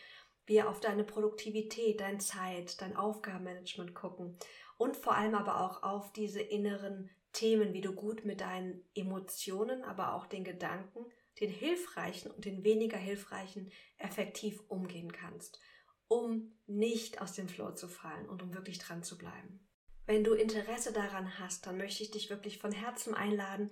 Wir 0.46 0.70
auf 0.70 0.80
deine 0.80 1.06
Produktivität, 1.06 2.02
deine 2.02 2.18
Zeit, 2.20 2.82
dein 2.82 2.98
Aufgabenmanagement 2.98 3.96
gucken 3.96 4.38
und 4.78 4.98
vor 4.98 5.16
allem 5.16 5.36
aber 5.36 5.62
auch 5.62 5.82
auf 5.82 6.12
diese 6.12 6.42
inneren 6.42 7.10
Themen, 7.32 7.74
wie 7.74 7.82
du 7.82 7.94
gut 7.94 8.26
mit 8.26 8.42
deinen 8.42 8.84
Emotionen, 8.94 9.84
aber 9.84 10.14
auch 10.14 10.28
den 10.28 10.44
Gedanken, 10.44 11.06
den 11.40 11.50
hilfreichen 11.50 12.30
und 12.30 12.46
den 12.46 12.64
weniger 12.64 12.98
hilfreichen 12.98 13.72
effektiv 13.98 14.62
umgehen 14.68 15.12
kannst, 15.12 15.60
um 16.08 16.54
nicht 16.68 17.22
aus 17.22 17.34
dem 17.34 17.48
Flow 17.48 17.72
zu 17.72 17.88
fallen 17.88 18.30
und 18.30 18.44
um 18.44 18.54
wirklich 18.54 18.78
dran 18.78 19.02
zu 19.02 19.18
bleiben. 19.18 19.68
Wenn 20.06 20.24
du 20.24 20.34
Interesse 20.34 20.92
daran 20.92 21.40
hast, 21.40 21.66
dann 21.66 21.78
möchte 21.78 22.04
ich 22.04 22.12
dich 22.12 22.30
wirklich 22.30 22.58
von 22.58 22.72
Herzen 22.72 23.14
einladen, 23.14 23.72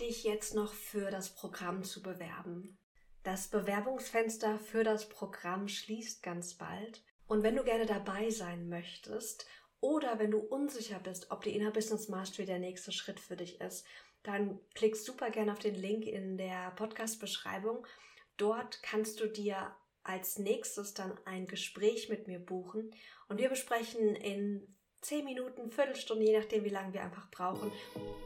dich 0.00 0.24
jetzt 0.24 0.54
noch 0.54 0.72
für 0.72 1.10
das 1.10 1.34
Programm 1.34 1.84
zu 1.84 2.02
bewerben. 2.02 2.78
Das 3.22 3.48
Bewerbungsfenster 3.48 4.58
für 4.58 4.84
das 4.84 5.08
Programm 5.10 5.68
schließt 5.68 6.22
ganz 6.22 6.54
bald. 6.54 7.02
Und 7.26 7.42
wenn 7.42 7.56
du 7.56 7.62
gerne 7.62 7.84
dabei 7.84 8.30
sein 8.30 8.70
möchtest 8.70 9.46
oder 9.80 10.18
wenn 10.18 10.30
du 10.30 10.38
unsicher 10.38 10.98
bist, 10.98 11.30
ob 11.30 11.42
die 11.42 11.54
Inner 11.54 11.70
Business 11.70 12.08
Mastery 12.08 12.46
der 12.46 12.58
nächste 12.58 12.92
Schritt 12.92 13.20
für 13.20 13.36
dich 13.36 13.60
ist, 13.60 13.86
dann 14.22 14.58
klick 14.74 14.96
super 14.96 15.30
gerne 15.30 15.52
auf 15.52 15.58
den 15.58 15.74
Link 15.74 16.06
in 16.06 16.38
der 16.38 16.70
Podcast-Beschreibung. 16.72 17.86
Dort 18.38 18.82
kannst 18.82 19.20
du 19.20 19.26
dir 19.26 19.74
als 20.02 20.38
nächstes 20.38 20.94
dann 20.94 21.18
ein 21.26 21.46
Gespräch 21.46 22.08
mit 22.08 22.26
mir 22.26 22.38
buchen 22.38 22.90
und 23.28 23.38
wir 23.38 23.50
besprechen 23.50 24.16
in 24.16 24.76
10 25.02 25.24
Minuten, 25.24 25.70
Viertelstunde, 25.70 26.24
je 26.24 26.38
nachdem, 26.38 26.62
wie 26.64 26.68
lange 26.68 26.92
wir 26.92 27.02
einfach 27.02 27.26
brauchen, 27.30 27.72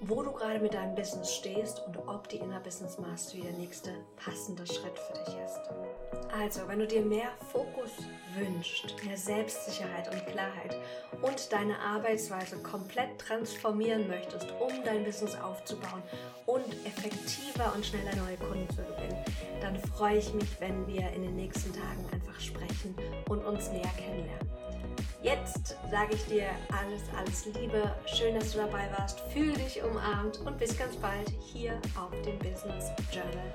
wo 0.00 0.22
du 0.22 0.32
gerade 0.32 0.58
mit 0.58 0.74
deinem 0.74 0.96
Business 0.96 1.32
stehst 1.32 1.80
und 1.86 1.96
ob 2.08 2.28
die 2.28 2.38
Inner 2.38 2.58
Business 2.58 2.98
Mastery 2.98 3.42
der 3.42 3.52
nächste 3.52 3.90
passende 4.16 4.66
Schritt 4.66 4.98
für 4.98 5.12
dich 5.12 5.36
ist. 5.44 5.60
Also, 6.36 6.66
wenn 6.66 6.80
du 6.80 6.86
dir 6.86 7.02
mehr 7.02 7.30
Fokus 7.52 7.92
wünschst, 8.36 8.92
mehr 9.04 9.16
Selbstsicherheit 9.16 10.12
und 10.12 10.26
Klarheit 10.26 10.76
und 11.22 11.52
deine 11.52 11.78
Arbeitsweise 11.78 12.56
komplett 12.58 13.20
transformieren 13.20 14.08
möchtest, 14.08 14.50
um 14.60 14.72
dein 14.84 15.04
Business 15.04 15.36
aufzubauen 15.36 16.02
und 16.46 16.66
effektiver 16.84 17.72
und 17.76 17.86
schneller 17.86 18.16
neue 18.16 18.36
Kunden 18.36 18.68
zu 18.70 18.82
gewinnen, 18.82 19.24
dann 19.60 19.78
freue 19.78 20.18
ich 20.18 20.34
mich, 20.34 20.60
wenn 20.60 20.88
wir 20.88 21.08
in 21.12 21.22
den 21.22 21.36
nächsten 21.36 21.72
Tagen 21.72 22.04
einfach 22.12 22.40
sprechen 22.40 22.96
und 23.28 23.44
uns 23.44 23.70
näher 23.70 23.92
kennenlernen. 23.96 24.63
Jetzt 25.22 25.76
sage 25.90 26.14
ich 26.14 26.24
dir 26.26 26.46
alles, 26.70 27.02
alles 27.16 27.46
Liebe. 27.46 27.94
Schön, 28.06 28.34
dass 28.34 28.52
du 28.52 28.58
dabei 28.58 28.88
warst. 28.96 29.20
Fühl 29.32 29.52
dich 29.52 29.82
umarmt 29.82 30.38
und 30.40 30.58
bis 30.58 30.76
ganz 30.76 30.96
bald 30.96 31.30
hier 31.52 31.80
auf 31.96 32.10
dem 32.22 32.38
Business 32.38 32.90
Journal 33.12 33.52